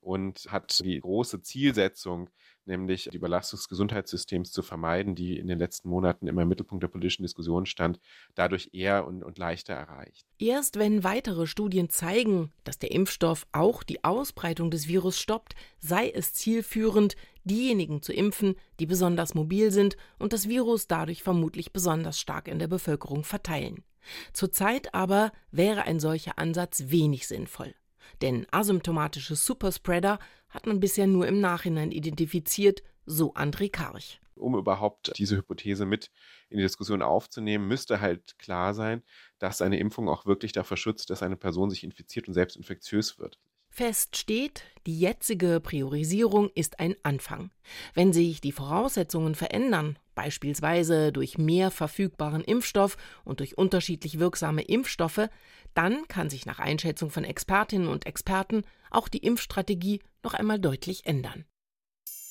und 0.00 0.46
hat 0.50 0.80
die 0.84 1.00
große 1.00 1.40
Zielsetzung, 1.40 2.28
nämlich 2.66 3.08
die 3.10 3.16
Überlastung 3.16 3.58
des 3.58 3.68
Gesundheitssystems 3.68 4.52
zu 4.52 4.62
vermeiden, 4.62 5.14
die 5.14 5.38
in 5.38 5.46
den 5.46 5.58
letzten 5.58 5.88
Monaten 5.88 6.26
immer 6.26 6.42
im 6.42 6.48
Mittelpunkt 6.48 6.82
der 6.82 6.88
politischen 6.88 7.22
Diskussion 7.22 7.66
stand, 7.66 8.00
dadurch 8.34 8.70
eher 8.72 9.06
und, 9.06 9.22
und 9.22 9.38
leichter 9.38 9.74
erreicht. 9.74 10.26
Erst 10.38 10.78
wenn 10.78 11.04
weitere 11.04 11.46
Studien 11.46 11.88
zeigen, 11.90 12.52
dass 12.64 12.78
der 12.78 12.92
Impfstoff 12.92 13.46
auch 13.52 13.82
die 13.82 14.04
Ausbreitung 14.04 14.70
des 14.70 14.88
Virus 14.88 15.18
stoppt, 15.18 15.54
sei 15.78 16.10
es 16.10 16.32
zielführend, 16.32 17.16
diejenigen 17.44 18.02
zu 18.02 18.12
impfen, 18.12 18.54
die 18.78 18.86
besonders 18.86 19.34
mobil 19.34 19.70
sind 19.70 19.96
und 20.18 20.32
das 20.32 20.48
Virus 20.48 20.86
dadurch 20.86 21.22
vermutlich 21.22 21.72
besonders 21.72 22.18
stark 22.18 22.48
in 22.48 22.58
der 22.58 22.68
Bevölkerung 22.68 23.24
verteilen. 23.24 23.84
Zurzeit 24.32 24.94
aber 24.94 25.32
wäre 25.50 25.82
ein 25.82 26.00
solcher 26.00 26.38
Ansatz 26.38 26.84
wenig 26.86 27.26
sinnvoll. 27.26 27.74
Denn 28.22 28.46
asymptomatische 28.50 29.36
Superspreader 29.36 30.18
hat 30.48 30.66
man 30.66 30.80
bisher 30.80 31.06
nur 31.06 31.26
im 31.26 31.40
Nachhinein 31.40 31.92
identifiziert, 31.92 32.82
so 33.06 33.34
André 33.34 33.70
Karch. 33.70 34.20
Um 34.34 34.54
überhaupt 34.54 35.12
diese 35.18 35.36
Hypothese 35.36 35.84
mit 35.84 36.10
in 36.48 36.56
die 36.56 36.62
Diskussion 36.62 37.02
aufzunehmen, 37.02 37.68
müsste 37.68 38.00
halt 38.00 38.38
klar 38.38 38.72
sein, 38.72 39.02
dass 39.38 39.60
eine 39.60 39.78
Impfung 39.78 40.08
auch 40.08 40.24
wirklich 40.26 40.52
davor 40.52 40.76
schützt, 40.76 41.10
dass 41.10 41.22
eine 41.22 41.36
Person 41.36 41.70
sich 41.70 41.84
infiziert 41.84 42.26
und 42.26 42.34
selbst 42.34 42.56
infektiös 42.56 43.18
wird. 43.18 43.38
Fest 43.72 44.16
steht, 44.16 44.64
die 44.86 44.98
jetzige 44.98 45.60
Priorisierung 45.60 46.50
ist 46.54 46.80
ein 46.80 46.96
Anfang. 47.04 47.50
Wenn 47.94 48.12
sich 48.12 48.40
die 48.40 48.50
Voraussetzungen 48.50 49.36
verändern, 49.36 49.96
beispielsweise 50.16 51.12
durch 51.12 51.38
mehr 51.38 51.70
verfügbaren 51.70 52.42
Impfstoff 52.42 52.96
und 53.24 53.38
durch 53.38 53.56
unterschiedlich 53.56 54.18
wirksame 54.18 54.62
Impfstoffe, 54.62 55.28
dann 55.74 56.06
kann 56.08 56.30
sich 56.30 56.46
nach 56.46 56.58
Einschätzung 56.58 57.10
von 57.10 57.24
Expertinnen 57.24 57.88
und 57.88 58.06
Experten 58.06 58.62
auch 58.90 59.08
die 59.08 59.18
Impfstrategie 59.18 60.00
noch 60.22 60.34
einmal 60.34 60.58
deutlich 60.58 61.06
ändern. 61.06 61.44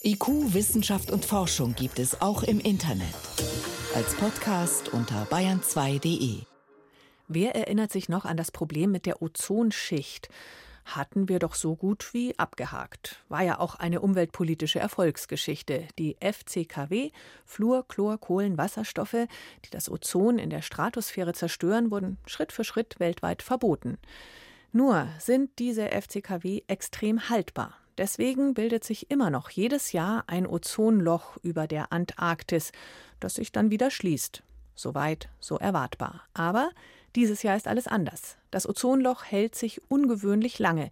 IQ, 0.03 0.53
Wissenschaft 0.53 1.11
und 1.11 1.25
Forschung 1.25 1.75
gibt 1.75 1.99
es 1.99 2.21
auch 2.21 2.43
im 2.43 2.59
Internet. 2.59 3.15
Als 3.95 4.15
Podcast 4.15 4.93
unter 4.93 5.25
bayern2.de. 5.25 6.43
Wer 7.27 7.55
erinnert 7.55 7.91
sich 7.91 8.07
noch 8.07 8.25
an 8.25 8.37
das 8.37 8.51
Problem 8.51 8.91
mit 8.91 9.05
der 9.05 9.21
Ozonschicht? 9.21 10.29
Hatten 10.95 11.29
wir 11.29 11.39
doch 11.39 11.55
so 11.55 11.75
gut 11.75 12.13
wie 12.13 12.37
abgehakt. 12.37 13.23
War 13.29 13.41
ja 13.41 13.59
auch 13.59 13.75
eine 13.75 14.01
umweltpolitische 14.01 14.79
Erfolgsgeschichte. 14.79 15.87
Die 15.97 16.17
FCKW, 16.19 17.11
Fluor, 17.45 17.87
Chlor, 17.87 18.17
Kohlen, 18.17 18.57
Wasserstoffe, 18.57 19.27
die 19.65 19.69
das 19.71 19.89
Ozon 19.89 20.39
in 20.39 20.49
der 20.49 20.61
Stratosphäre 20.61 21.33
zerstören, 21.33 21.91
wurden 21.91 22.17
Schritt 22.25 22.51
für 22.51 22.63
Schritt 22.63 22.99
weltweit 22.99 23.41
verboten. 23.41 23.97
Nur 24.71 25.07
sind 25.19 25.57
diese 25.59 25.89
FCKW 25.89 26.61
extrem 26.67 27.29
haltbar. 27.29 27.75
Deswegen 27.97 28.53
bildet 28.53 28.83
sich 28.83 29.11
immer 29.11 29.29
noch 29.29 29.49
jedes 29.49 29.91
Jahr 29.91 30.23
ein 30.27 30.47
Ozonloch 30.47 31.37
über 31.43 31.67
der 31.67 31.91
Antarktis, 31.91 32.71
das 33.19 33.33
sich 33.33 33.51
dann 33.51 33.71
wieder 33.71 33.91
schließt. 33.91 34.43
Soweit, 34.75 35.27
so 35.41 35.57
erwartbar. 35.57 36.21
Aber 36.33 36.69
dieses 37.15 37.43
Jahr 37.43 37.55
ist 37.55 37.67
alles 37.67 37.87
anders. 37.87 38.37
Das 38.51 38.67
Ozonloch 38.67 39.25
hält 39.25 39.55
sich 39.55 39.81
ungewöhnlich 39.89 40.59
lange. 40.59 40.89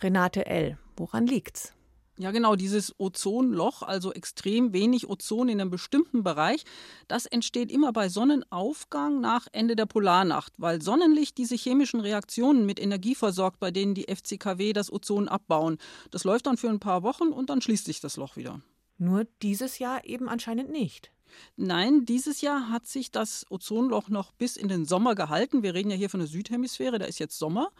Renate 0.00 0.46
L., 0.46 0.78
woran 0.96 1.26
liegt's? 1.26 1.72
Ja, 2.20 2.32
genau, 2.32 2.54
dieses 2.54 2.94
Ozonloch, 2.98 3.82
also 3.82 4.12
extrem 4.12 4.74
wenig 4.74 5.08
Ozon 5.08 5.48
in 5.48 5.58
einem 5.58 5.70
bestimmten 5.70 6.22
Bereich, 6.22 6.64
das 7.08 7.24
entsteht 7.24 7.72
immer 7.72 7.94
bei 7.94 8.10
Sonnenaufgang 8.10 9.22
nach 9.22 9.46
Ende 9.52 9.74
der 9.74 9.86
Polarnacht, 9.86 10.52
weil 10.58 10.82
Sonnenlicht 10.82 11.38
diese 11.38 11.54
chemischen 11.54 12.00
Reaktionen 12.00 12.66
mit 12.66 12.78
Energie 12.78 13.14
versorgt, 13.14 13.58
bei 13.58 13.70
denen 13.70 13.94
die 13.94 14.14
FCKW 14.14 14.74
das 14.74 14.92
Ozon 14.92 15.28
abbauen. 15.28 15.78
Das 16.10 16.24
läuft 16.24 16.46
dann 16.46 16.58
für 16.58 16.68
ein 16.68 16.78
paar 16.78 17.02
Wochen 17.02 17.28
und 17.28 17.48
dann 17.48 17.62
schließt 17.62 17.86
sich 17.86 18.00
das 18.00 18.18
Loch 18.18 18.36
wieder. 18.36 18.60
Nur 18.98 19.26
dieses 19.40 19.78
Jahr 19.78 20.04
eben 20.04 20.28
anscheinend 20.28 20.70
nicht. 20.70 21.10
Nein, 21.56 22.04
dieses 22.04 22.40
Jahr 22.40 22.70
hat 22.70 22.86
sich 22.86 23.10
das 23.10 23.46
Ozonloch 23.50 24.08
noch 24.08 24.32
bis 24.32 24.56
in 24.56 24.68
den 24.68 24.84
Sommer 24.84 25.14
gehalten. 25.14 25.62
Wir 25.62 25.74
reden 25.74 25.90
ja 25.90 25.96
hier 25.96 26.10
von 26.10 26.20
der 26.20 26.26
Südhemisphäre, 26.28 26.98
da 26.98 27.06
ist 27.06 27.18
jetzt 27.18 27.38
Sommer 27.38 27.70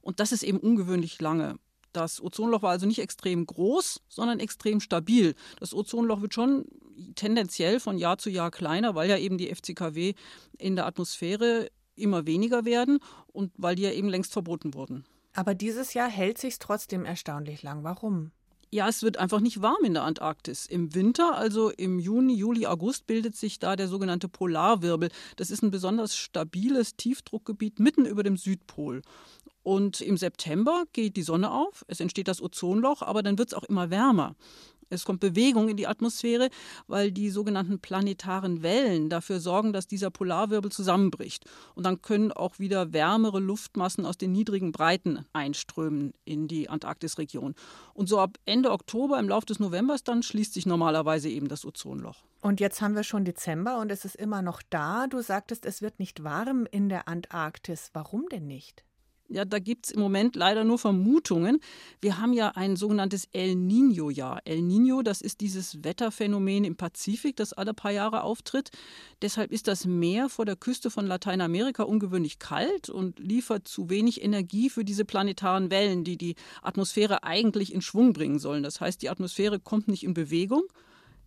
und 0.00 0.20
das 0.20 0.32
ist 0.32 0.42
eben 0.42 0.58
ungewöhnlich 0.58 1.20
lange. 1.20 1.56
Das 1.92 2.22
Ozonloch 2.22 2.62
war 2.62 2.70
also 2.70 2.86
nicht 2.86 3.00
extrem 3.00 3.44
groß, 3.46 4.02
sondern 4.08 4.38
extrem 4.38 4.80
stabil. 4.80 5.34
Das 5.58 5.74
Ozonloch 5.74 6.20
wird 6.20 6.34
schon 6.34 6.66
tendenziell 7.16 7.80
von 7.80 7.98
Jahr 7.98 8.18
zu 8.18 8.30
Jahr 8.30 8.50
kleiner, 8.50 8.94
weil 8.94 9.10
ja 9.10 9.18
eben 9.18 9.38
die 9.38 9.52
FCKW 9.52 10.14
in 10.58 10.76
der 10.76 10.86
Atmosphäre 10.86 11.68
immer 11.96 12.26
weniger 12.26 12.64
werden 12.64 13.00
und 13.26 13.52
weil 13.56 13.74
die 13.74 13.82
ja 13.82 13.90
eben 13.90 14.08
längst 14.08 14.32
verboten 14.32 14.74
wurden. 14.74 15.04
Aber 15.32 15.54
dieses 15.54 15.94
Jahr 15.94 16.08
hält 16.08 16.38
sich 16.38 16.58
trotzdem 16.58 17.04
erstaunlich 17.04 17.62
lang. 17.62 17.84
Warum? 17.84 18.32
Ja, 18.72 18.88
es 18.88 19.02
wird 19.02 19.16
einfach 19.16 19.40
nicht 19.40 19.62
warm 19.62 19.82
in 19.84 19.94
der 19.94 20.04
Antarktis. 20.04 20.66
Im 20.66 20.94
Winter, 20.94 21.36
also 21.36 21.70
im 21.70 21.98
Juni, 21.98 22.34
Juli, 22.34 22.66
August, 22.66 23.08
bildet 23.08 23.34
sich 23.34 23.58
da 23.58 23.74
der 23.74 23.88
sogenannte 23.88 24.28
Polarwirbel. 24.28 25.10
Das 25.34 25.50
ist 25.50 25.62
ein 25.62 25.72
besonders 25.72 26.14
stabiles 26.14 26.94
Tiefdruckgebiet 26.94 27.80
mitten 27.80 28.06
über 28.06 28.22
dem 28.22 28.36
Südpol. 28.36 29.02
Und 29.64 30.00
im 30.00 30.16
September 30.16 30.84
geht 30.92 31.16
die 31.16 31.22
Sonne 31.22 31.50
auf, 31.50 31.84
es 31.88 32.00
entsteht 32.00 32.28
das 32.28 32.40
Ozonloch, 32.40 33.02
aber 33.02 33.22
dann 33.22 33.38
wird 33.38 33.48
es 33.48 33.54
auch 33.54 33.64
immer 33.64 33.90
wärmer. 33.90 34.34
Es 34.90 35.04
kommt 35.04 35.20
Bewegung 35.20 35.68
in 35.68 35.76
die 35.76 35.86
Atmosphäre, 35.86 36.50
weil 36.88 37.12
die 37.12 37.30
sogenannten 37.30 37.78
planetaren 37.78 38.62
Wellen 38.62 39.08
dafür 39.08 39.38
sorgen, 39.38 39.72
dass 39.72 39.86
dieser 39.86 40.10
Polarwirbel 40.10 40.72
zusammenbricht. 40.72 41.44
Und 41.74 41.86
dann 41.86 42.02
können 42.02 42.32
auch 42.32 42.58
wieder 42.58 42.92
wärmere 42.92 43.38
Luftmassen 43.38 44.04
aus 44.04 44.18
den 44.18 44.32
niedrigen 44.32 44.72
Breiten 44.72 45.24
einströmen 45.32 46.12
in 46.24 46.48
die 46.48 46.68
Antarktisregion. 46.68 47.54
Und 47.94 48.08
so 48.08 48.18
ab 48.18 48.36
Ende 48.44 48.72
Oktober, 48.72 49.18
im 49.20 49.28
Laufe 49.28 49.46
des 49.46 49.60
Novembers, 49.60 50.02
dann 50.02 50.24
schließt 50.24 50.54
sich 50.54 50.66
normalerweise 50.66 51.28
eben 51.28 51.48
das 51.48 51.64
Ozonloch. 51.64 52.24
Und 52.42 52.58
jetzt 52.58 52.80
haben 52.80 52.96
wir 52.96 53.04
schon 53.04 53.24
Dezember 53.24 53.78
und 53.78 53.92
es 53.92 54.04
ist 54.04 54.16
immer 54.16 54.42
noch 54.42 54.62
da. 54.70 55.06
Du 55.06 55.20
sagtest, 55.20 55.66
es 55.66 55.82
wird 55.82 55.98
nicht 56.00 56.24
warm 56.24 56.66
in 56.70 56.88
der 56.88 57.06
Antarktis. 57.06 57.90
Warum 57.92 58.28
denn 58.28 58.46
nicht? 58.46 58.82
Ja, 59.32 59.44
da 59.44 59.60
gibt 59.60 59.86
es 59.86 59.92
im 59.92 60.00
Moment 60.00 60.34
leider 60.34 60.64
nur 60.64 60.76
Vermutungen. 60.76 61.60
Wir 62.00 62.18
haben 62.18 62.32
ja 62.32 62.48
ein 62.56 62.74
sogenanntes 62.74 63.28
El 63.32 63.52
Niño-Jahr. 63.52 64.40
El 64.44 64.58
Niño, 64.58 65.04
das 65.04 65.20
ist 65.20 65.40
dieses 65.40 65.84
Wetterphänomen 65.84 66.64
im 66.64 66.74
Pazifik, 66.74 67.36
das 67.36 67.52
alle 67.52 67.72
paar 67.72 67.92
Jahre 67.92 68.24
auftritt. 68.24 68.70
Deshalb 69.22 69.52
ist 69.52 69.68
das 69.68 69.84
Meer 69.84 70.28
vor 70.28 70.46
der 70.46 70.56
Küste 70.56 70.90
von 70.90 71.06
Lateinamerika 71.06 71.84
ungewöhnlich 71.84 72.40
kalt 72.40 72.90
und 72.90 73.20
liefert 73.20 73.68
zu 73.68 73.88
wenig 73.88 74.20
Energie 74.20 74.68
für 74.68 74.84
diese 74.84 75.04
planetaren 75.04 75.70
Wellen, 75.70 76.02
die 76.02 76.16
die 76.16 76.34
Atmosphäre 76.60 77.22
eigentlich 77.22 77.72
in 77.72 77.82
Schwung 77.82 78.12
bringen 78.12 78.40
sollen. 78.40 78.64
Das 78.64 78.80
heißt, 78.80 79.00
die 79.00 79.10
Atmosphäre 79.10 79.60
kommt 79.60 79.86
nicht 79.86 80.02
in 80.02 80.12
Bewegung. 80.12 80.64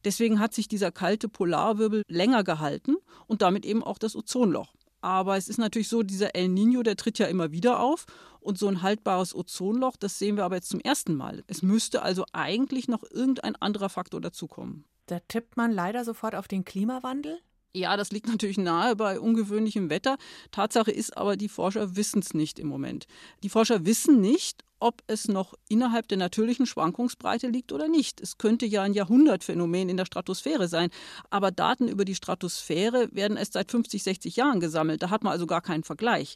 Deswegen 0.04 0.42
hat 0.42 0.54
sich 0.54 0.68
dieser 0.68 0.92
kalte 0.92 1.30
Polarwirbel 1.30 2.04
länger 2.10 2.44
gehalten 2.44 2.98
und 3.28 3.42
damit 3.42 3.66
eben 3.66 3.82
auch 3.82 3.98
das 3.98 4.14
Ozonloch. 4.18 4.74
Aber 5.04 5.36
es 5.36 5.50
ist 5.50 5.58
natürlich 5.58 5.90
so, 5.90 6.02
dieser 6.02 6.34
El 6.34 6.48
Nino, 6.48 6.82
der 6.82 6.96
tritt 6.96 7.20
ja 7.20 7.26
immer 7.26 7.52
wieder 7.52 7.82
auf. 7.82 8.06
Und 8.40 8.58
so 8.58 8.70
ein 8.70 8.82
haltbares 8.82 9.36
Ozonloch, 9.36 9.98
das 9.98 10.18
sehen 10.18 10.38
wir 10.38 10.46
aber 10.46 10.56
jetzt 10.56 10.70
zum 10.70 10.80
ersten 10.80 11.14
Mal. 11.16 11.44
Es 11.48 11.62
müsste 11.62 12.04
also 12.04 12.26
eigentlich 12.32 12.88
noch 12.88 13.04
irgendein 13.12 13.58
anderer 13.58 13.90
Faktor 13.90 14.22
dazukommen. 14.22 14.86
Da 15.08 15.20
tippt 15.20 15.58
man 15.58 15.72
leider 15.72 16.06
sofort 16.06 16.36
auf 16.36 16.48
den 16.48 16.64
Klimawandel? 16.64 17.40
Ja, 17.76 17.98
das 17.98 18.12
liegt 18.12 18.28
natürlich 18.28 18.58
nahe 18.58 18.96
bei 18.96 19.20
ungewöhnlichem 19.20 19.90
Wetter. 19.90 20.18
Tatsache 20.52 20.92
ist 20.92 21.18
aber, 21.18 21.36
die 21.36 21.50
Forscher 21.50 21.98
wissen 21.98 22.20
es 22.20 22.34
nicht 22.34 22.58
im 22.58 22.68
Moment. 22.68 23.06
Die 23.44 23.50
Forscher 23.50 23.86
wissen 23.86 24.22
nicht, 24.22 24.64
ob 24.84 25.02
es 25.08 25.30
noch 25.30 25.54
innerhalb 25.70 26.10
der 26.10 26.18
natürlichen 26.18 26.66
Schwankungsbreite 26.66 27.48
liegt 27.48 27.72
oder 27.72 27.88
nicht. 27.88 28.20
Es 28.20 28.38
könnte 28.38 28.66
ja 28.66 28.82
ein 28.82 28.94
Jahrhundertphänomen 28.94 29.88
in 29.88 29.96
der 29.96 30.06
Stratosphäre 30.06 30.68
sein. 30.68 30.90
Aber 31.30 31.52
Daten 31.52 31.88
über 31.88 32.04
die 32.04 32.16
Stratosphäre 32.16 33.08
werden 33.14 33.38
erst 33.38 33.54
seit 33.54 33.72
50, 33.72 34.04
60 34.04 34.36
Jahren 34.36 34.60
gesammelt. 34.60 35.02
Da 35.02 35.10
hat 35.10 35.24
man 35.24 35.32
also 35.32 35.48
gar 35.48 35.62
keinen 35.62 35.86
Vergleich. 35.86 36.36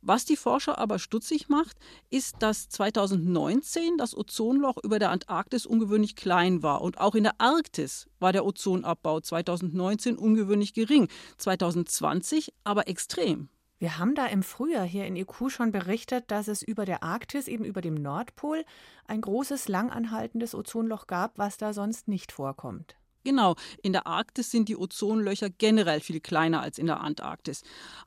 Was 0.00 0.24
die 0.24 0.36
Forscher 0.36 0.78
aber 0.78 1.00
stutzig 1.00 1.48
macht, 1.48 1.76
ist, 2.08 2.36
dass 2.38 2.68
2019 2.68 3.98
das 3.98 4.16
Ozonloch 4.16 4.76
über 4.84 5.00
der 5.00 5.10
Antarktis 5.10 5.66
ungewöhnlich 5.66 6.14
klein 6.14 6.62
war. 6.62 6.82
Und 6.82 6.98
auch 6.98 7.16
in 7.16 7.24
der 7.24 7.40
Arktis 7.40 8.06
war 8.20 8.32
der 8.32 8.46
Ozonabbau 8.46 9.18
2019 9.18 10.16
ungewöhnlich 10.16 10.72
gering, 10.72 11.08
2020 11.38 12.52
aber 12.62 12.86
extrem. 12.86 13.48
Wir 13.78 13.98
haben 13.98 14.16
da 14.16 14.26
im 14.26 14.42
Frühjahr 14.42 14.84
hier 14.84 15.06
in 15.06 15.14
IQ 15.14 15.50
schon 15.50 15.70
berichtet, 15.70 16.30
dass 16.32 16.48
es 16.48 16.62
über 16.62 16.84
der 16.84 17.04
Arktis, 17.04 17.46
eben 17.46 17.64
über 17.64 17.80
dem 17.80 17.94
Nordpol, 17.94 18.64
ein 19.06 19.20
großes, 19.20 19.68
langanhaltendes 19.68 20.54
Ozonloch 20.54 21.06
gab, 21.06 21.38
was 21.38 21.58
da 21.58 21.72
sonst 21.72 22.08
nicht 22.08 22.32
vorkommt. 22.32 22.96
Genau, 23.28 23.56
in 23.82 23.92
der 23.92 24.06
Arktis 24.06 24.50
sind 24.50 24.70
die 24.70 24.76
Ozonlöcher 24.78 25.50
generell 25.50 26.00
viel 26.00 26.18
kleiner 26.18 26.62
als 26.62 26.78
in 26.78 26.86
der 26.86 27.00
Antarktis. 27.00 27.60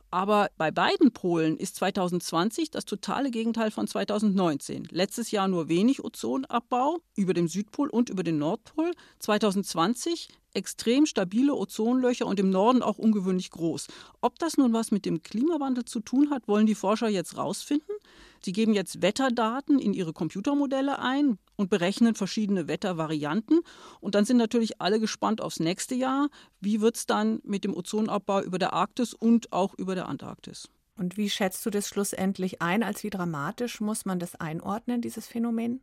Aber 0.10 0.50
bei 0.58 0.72
beiden 0.72 1.12
Polen 1.12 1.58
ist 1.58 1.76
2020 1.76 2.72
das 2.72 2.86
totale 2.86 3.30
Gegenteil 3.30 3.70
von 3.70 3.86
2019. 3.86 4.88
Letztes 4.90 5.30
Jahr 5.30 5.48
nur 5.48 5.70
wenig 5.70 6.04
Ozonabbau 6.04 7.02
über 7.16 7.36
dem 7.36 7.48
Südpol 7.48 7.90
und 7.90 8.10
über 8.10 8.24
den 8.24 8.40
Nordpol. 8.40 8.94
2020 9.20 10.30
extrem 10.56 11.06
stabile 11.06 11.54
Ozonlöcher 11.54 12.26
und 12.26 12.40
im 12.40 12.50
Norden 12.50 12.82
auch 12.82 12.98
ungewöhnlich 12.98 13.52
groß. 13.52 13.90
Ob 14.22 14.40
das 14.40 14.58
nun 14.58 14.74
was 14.74 14.90
mit 14.90 15.06
dem 15.06 15.22
Klimawandel 15.22 15.86
zu 15.86 16.00
tun 16.00 16.32
hat, 16.32 16.48
wollen 16.48 16.66
die 16.66 16.74
Forscher 16.74 17.10
jetzt 17.10 17.38
rausfinden. 17.38 17.96
Sie 18.44 18.54
geben 18.54 18.74
jetzt 18.74 19.02
Wetterdaten 19.02 19.80
in 19.80 19.94
ihre 19.94 20.14
Computermodelle 20.14 21.00
ein 21.00 21.38
und 21.56 21.70
berechnen 21.70 22.16
verschiedene 22.16 22.68
Wettervarianten. 22.68 23.62
Und 24.00 24.16
dann 24.16 24.26
sind 24.26 24.38
natürlich 24.38 24.82
alle 24.82 25.00
gespannt 25.00 25.42
aufs 25.42 25.60
nächste 25.60 25.96
Jahr. 25.96 26.30
Wie 26.60 26.82
wird 26.82 26.98
es 26.98 27.06
dann 27.06 27.40
mit 27.44 27.64
dem 27.64 27.76
Ozonabbau 27.76 28.42
über 28.42 28.58
der 28.58 28.74
Arktis 28.74 29.14
und 29.14 29.54
auch 29.54 29.76
über 29.76 29.94
der 29.96 30.08
Antarktis? 30.08 30.70
Und 30.96 31.18
wie 31.18 31.30
schätzt 31.30 31.66
du 31.66 31.70
das 31.70 31.88
schlussendlich 31.88 32.62
ein? 32.62 32.84
Als 32.84 33.04
wie 33.04 33.10
dramatisch 33.10 33.80
muss 33.80 34.06
man 34.06 34.20
das 34.20 34.36
einordnen, 34.36 35.02
dieses 35.02 35.28
Phänomen? 35.28 35.82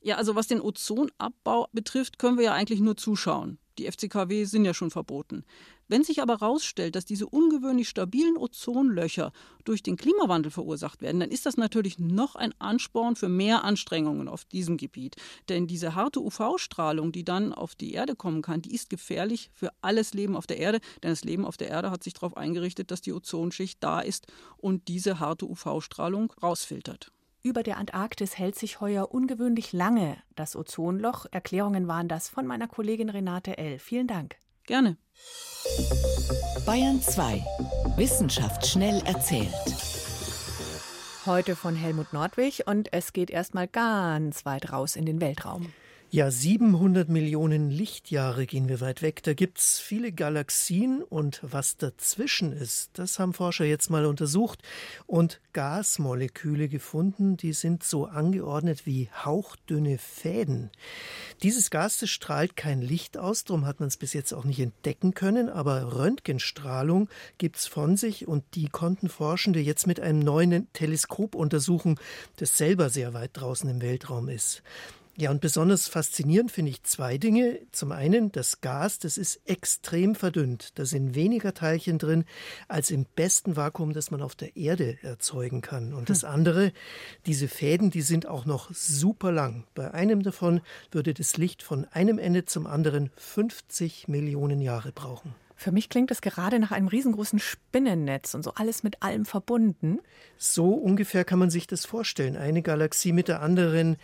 Ja, 0.00 0.16
also 0.16 0.34
was 0.34 0.46
den 0.46 0.60
Ozonabbau 0.60 1.68
betrifft, 1.72 2.18
können 2.18 2.38
wir 2.38 2.46
ja 2.46 2.54
eigentlich 2.54 2.80
nur 2.80 2.96
zuschauen. 2.96 3.58
Die 3.78 3.90
FCKW 3.90 4.44
sind 4.44 4.64
ja 4.64 4.74
schon 4.74 4.90
verboten. 4.90 5.44
Wenn 5.88 6.04
sich 6.04 6.20
aber 6.20 6.34
herausstellt, 6.34 6.94
dass 6.94 7.06
diese 7.06 7.26
ungewöhnlich 7.26 7.88
stabilen 7.88 8.36
Ozonlöcher 8.36 9.32
durch 9.64 9.82
den 9.82 9.96
Klimawandel 9.96 10.52
verursacht 10.52 11.00
werden, 11.00 11.20
dann 11.20 11.30
ist 11.30 11.46
das 11.46 11.56
natürlich 11.56 11.98
noch 11.98 12.36
ein 12.36 12.52
Ansporn 12.58 13.16
für 13.16 13.30
mehr 13.30 13.64
Anstrengungen 13.64 14.28
auf 14.28 14.44
diesem 14.44 14.76
Gebiet. 14.76 15.16
Denn 15.48 15.66
diese 15.66 15.94
harte 15.94 16.20
UV-Strahlung, 16.20 17.10
die 17.10 17.24
dann 17.24 17.54
auf 17.54 17.74
die 17.74 17.94
Erde 17.94 18.14
kommen 18.14 18.42
kann, 18.42 18.60
die 18.60 18.74
ist 18.74 18.90
gefährlich 18.90 19.50
für 19.54 19.70
alles 19.80 20.12
Leben 20.12 20.36
auf 20.36 20.46
der 20.46 20.58
Erde. 20.58 20.80
Denn 21.02 21.10
das 21.10 21.24
Leben 21.24 21.46
auf 21.46 21.56
der 21.56 21.68
Erde 21.68 21.90
hat 21.90 22.04
sich 22.04 22.12
darauf 22.12 22.36
eingerichtet, 22.36 22.90
dass 22.90 23.00
die 23.00 23.12
Ozonschicht 23.12 23.82
da 23.82 24.00
ist 24.00 24.26
und 24.58 24.88
diese 24.88 25.20
harte 25.20 25.46
UV-Strahlung 25.46 26.32
rausfiltert. 26.42 27.12
Über 27.42 27.62
der 27.62 27.78
Antarktis 27.78 28.36
hält 28.36 28.56
sich 28.56 28.80
heuer 28.80 29.10
ungewöhnlich 29.10 29.72
lange 29.72 30.18
das 30.34 30.54
Ozonloch. 30.54 31.24
Erklärungen 31.30 31.88
waren 31.88 32.08
das 32.08 32.28
von 32.28 32.46
meiner 32.46 32.68
Kollegin 32.68 33.08
Renate 33.08 33.56
L. 33.56 33.78
Vielen 33.78 34.06
Dank. 34.06 34.36
Gerne. 34.68 34.98
Bayern 36.66 37.00
2. 37.00 37.42
Wissenschaft 37.96 38.66
schnell 38.66 39.00
erzählt. 39.06 39.48
Heute 41.24 41.56
von 41.56 41.74
Helmut 41.74 42.12
Nordwig 42.12 42.64
und 42.66 42.92
es 42.92 43.14
geht 43.14 43.30
erstmal 43.30 43.66
ganz 43.66 44.44
weit 44.44 44.70
raus 44.70 44.94
in 44.94 45.06
den 45.06 45.22
Weltraum. 45.22 45.72
Ja, 46.10 46.30
700 46.30 47.10
Millionen 47.10 47.68
Lichtjahre 47.68 48.46
gehen 48.46 48.66
wir 48.66 48.80
weit 48.80 49.02
weg. 49.02 49.22
Da 49.24 49.34
gibt 49.34 49.58
es 49.58 49.78
viele 49.78 50.10
Galaxien 50.10 51.02
und 51.02 51.40
was 51.42 51.76
dazwischen 51.76 52.54
ist, 52.54 52.92
das 52.94 53.18
haben 53.18 53.34
Forscher 53.34 53.66
jetzt 53.66 53.90
mal 53.90 54.06
untersucht 54.06 54.62
und 55.06 55.38
Gasmoleküle 55.52 56.68
gefunden, 56.68 57.36
die 57.36 57.52
sind 57.52 57.84
so 57.84 58.06
angeordnet 58.06 58.86
wie 58.86 59.10
hauchdünne 59.22 59.98
Fäden. 59.98 60.70
Dieses 61.42 61.68
Gas, 61.68 61.98
das 61.98 62.08
strahlt 62.08 62.56
kein 62.56 62.80
Licht 62.80 63.18
aus, 63.18 63.44
darum 63.44 63.66
hat 63.66 63.78
man 63.80 63.88
es 63.88 63.98
bis 63.98 64.14
jetzt 64.14 64.32
auch 64.32 64.44
nicht 64.44 64.60
entdecken 64.60 65.12
können, 65.12 65.50
aber 65.50 65.94
Röntgenstrahlung 65.94 67.10
gibt 67.36 67.56
es 67.56 67.66
von 67.66 67.98
sich 67.98 68.26
und 68.26 68.44
die 68.54 68.70
konnten 68.70 69.10
Forschende 69.10 69.60
jetzt 69.60 69.86
mit 69.86 70.00
einem 70.00 70.20
neuen 70.20 70.72
Teleskop 70.72 71.34
untersuchen, 71.34 72.00
das 72.36 72.56
selber 72.56 72.88
sehr 72.88 73.12
weit 73.12 73.32
draußen 73.34 73.68
im 73.68 73.82
Weltraum 73.82 74.30
ist. 74.30 74.62
Ja, 75.20 75.32
und 75.32 75.40
besonders 75.40 75.88
faszinierend 75.88 76.52
finde 76.52 76.70
ich 76.70 76.84
zwei 76.84 77.18
Dinge. 77.18 77.58
Zum 77.72 77.90
einen, 77.90 78.30
das 78.30 78.60
Gas, 78.60 79.00
das 79.00 79.18
ist 79.18 79.40
extrem 79.46 80.14
verdünnt. 80.14 80.78
Da 80.78 80.84
sind 80.84 81.16
weniger 81.16 81.54
Teilchen 81.54 81.98
drin 81.98 82.24
als 82.68 82.92
im 82.92 83.04
besten 83.16 83.56
Vakuum, 83.56 83.92
das 83.92 84.12
man 84.12 84.22
auf 84.22 84.36
der 84.36 84.56
Erde 84.56 84.96
erzeugen 85.02 85.60
kann. 85.60 85.92
Und 85.92 86.08
das 86.08 86.22
hm. 86.22 86.28
andere, 86.28 86.72
diese 87.26 87.48
Fäden, 87.48 87.90
die 87.90 88.02
sind 88.02 88.26
auch 88.26 88.46
noch 88.46 88.72
super 88.72 89.32
lang. 89.32 89.64
Bei 89.74 89.92
einem 89.92 90.22
davon 90.22 90.60
würde 90.92 91.14
das 91.14 91.36
Licht 91.36 91.64
von 91.64 91.84
einem 91.86 92.20
Ende 92.20 92.44
zum 92.44 92.68
anderen 92.68 93.10
50 93.16 94.06
Millionen 94.06 94.60
Jahre 94.60 94.92
brauchen. 94.92 95.34
Für 95.56 95.72
mich 95.72 95.88
klingt 95.88 96.12
es 96.12 96.20
gerade 96.20 96.60
nach 96.60 96.70
einem 96.70 96.86
riesengroßen 96.86 97.40
Spinnennetz 97.40 98.34
und 98.34 98.44
so 98.44 98.52
alles 98.54 98.84
mit 98.84 99.02
allem 99.02 99.24
verbunden. 99.24 99.98
So 100.36 100.70
ungefähr 100.74 101.24
kann 101.24 101.40
man 101.40 101.50
sich 101.50 101.66
das 101.66 101.84
vorstellen. 101.84 102.36
Eine 102.36 102.62
Galaxie 102.62 103.10
mit 103.10 103.26
der 103.26 103.42
anderen 103.42 103.96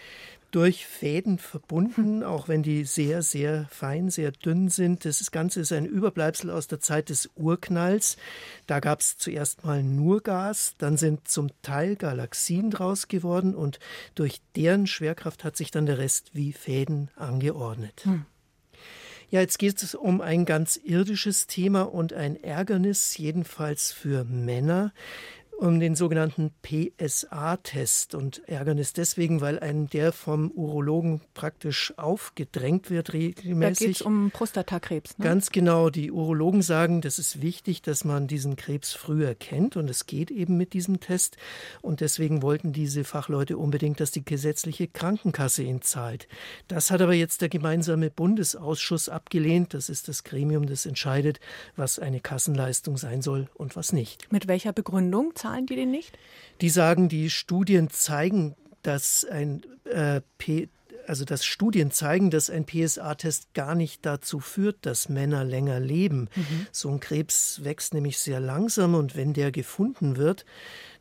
durch 0.54 0.86
Fäden 0.86 1.38
verbunden, 1.38 2.22
auch 2.22 2.46
wenn 2.46 2.62
die 2.62 2.84
sehr, 2.84 3.22
sehr 3.22 3.66
fein, 3.70 4.08
sehr 4.08 4.30
dünn 4.30 4.68
sind. 4.68 5.04
Das 5.04 5.32
Ganze 5.32 5.60
ist 5.60 5.72
ein 5.72 5.84
Überbleibsel 5.84 6.48
aus 6.48 6.68
der 6.68 6.78
Zeit 6.78 7.08
des 7.08 7.28
Urknalls. 7.34 8.16
Da 8.68 8.78
gab 8.78 9.00
es 9.00 9.18
zuerst 9.18 9.64
mal 9.64 9.82
nur 9.82 10.22
Gas, 10.22 10.76
dann 10.78 10.96
sind 10.96 11.26
zum 11.26 11.50
Teil 11.62 11.96
Galaxien 11.96 12.70
draus 12.70 13.08
geworden 13.08 13.56
und 13.56 13.80
durch 14.14 14.42
deren 14.54 14.86
Schwerkraft 14.86 15.42
hat 15.42 15.56
sich 15.56 15.72
dann 15.72 15.86
der 15.86 15.98
Rest 15.98 16.30
wie 16.34 16.52
Fäden 16.52 17.10
angeordnet. 17.16 18.02
Hm. 18.04 18.24
Ja, 19.30 19.40
jetzt 19.40 19.58
geht 19.58 19.82
es 19.82 19.96
um 19.96 20.20
ein 20.20 20.44
ganz 20.44 20.76
irdisches 20.76 21.48
Thema 21.48 21.82
und 21.82 22.12
ein 22.12 22.40
Ärgernis, 22.40 23.18
jedenfalls 23.18 23.90
für 23.90 24.22
Männer 24.22 24.92
um 25.58 25.80
den 25.80 25.94
sogenannten 25.94 26.52
PSA-Test 26.62 28.14
und 28.14 28.46
Ärgernis 28.48 28.92
deswegen, 28.92 29.40
weil 29.40 29.58
einem 29.58 29.88
der 29.88 30.12
vom 30.12 30.50
Urologen 30.50 31.20
praktisch 31.32 31.94
aufgedrängt 31.96 32.90
wird 32.90 33.12
regelmäßig. 33.12 33.78
Da 33.78 33.86
geht 33.86 33.96
es 33.96 34.02
um 34.02 34.30
Prostatakrebs. 34.30 35.18
Ne? 35.18 35.24
Ganz 35.24 35.50
genau. 35.50 35.90
Die 35.90 36.10
Urologen 36.10 36.62
sagen, 36.62 37.00
das 37.00 37.18
ist 37.18 37.40
wichtig, 37.40 37.82
dass 37.82 38.04
man 38.04 38.26
diesen 38.26 38.56
Krebs 38.56 38.92
früher 38.92 39.34
kennt 39.34 39.76
und 39.76 39.88
es 39.88 40.06
geht 40.06 40.30
eben 40.30 40.56
mit 40.56 40.72
diesem 40.72 41.00
Test 41.00 41.36
und 41.82 42.00
deswegen 42.00 42.42
wollten 42.42 42.72
diese 42.72 43.04
Fachleute 43.04 43.56
unbedingt, 43.56 44.00
dass 44.00 44.10
die 44.10 44.24
gesetzliche 44.24 44.88
Krankenkasse 44.88 45.62
ihn 45.62 45.82
zahlt. 45.82 46.28
Das 46.68 46.90
hat 46.90 47.00
aber 47.00 47.14
jetzt 47.14 47.42
der 47.42 47.48
gemeinsame 47.48 48.10
Bundesausschuss 48.10 49.08
abgelehnt. 49.08 49.74
Das 49.74 49.88
ist 49.88 50.08
das 50.08 50.24
Gremium, 50.24 50.66
das 50.66 50.86
entscheidet, 50.86 51.40
was 51.76 51.98
eine 51.98 52.20
Kassenleistung 52.20 52.96
sein 52.96 53.22
soll 53.22 53.48
und 53.54 53.76
was 53.76 53.92
nicht. 53.92 54.30
Mit 54.32 54.48
welcher 54.48 54.72
Begründung? 54.72 55.32
Zahlen 55.54 55.66
die 55.66 55.76
den 55.76 55.90
nicht? 55.90 56.18
Die 56.60 56.70
sagen, 56.70 57.08
die 57.08 57.30
Studien 57.30 57.90
zeigen, 57.90 58.54
dass 58.82 59.24
ein 59.24 59.62
äh, 59.84 60.20
P 60.38 60.68
also 61.06 61.26
dass 61.26 61.44
Studien 61.44 61.90
zeigen, 61.90 62.30
dass 62.30 62.48
ein 62.48 62.64
PSA-Test 62.64 63.52
gar 63.52 63.74
nicht 63.74 64.06
dazu 64.06 64.40
führt, 64.40 64.86
dass 64.86 65.10
Männer 65.10 65.44
länger 65.44 65.78
leben. 65.78 66.30
Mhm. 66.34 66.66
So 66.72 66.88
ein 66.88 66.98
Krebs 66.98 67.62
wächst 67.62 67.92
nämlich 67.92 68.18
sehr 68.18 68.40
langsam 68.40 68.94
und 68.94 69.14
wenn 69.14 69.34
der 69.34 69.52
gefunden 69.52 70.16
wird, 70.16 70.46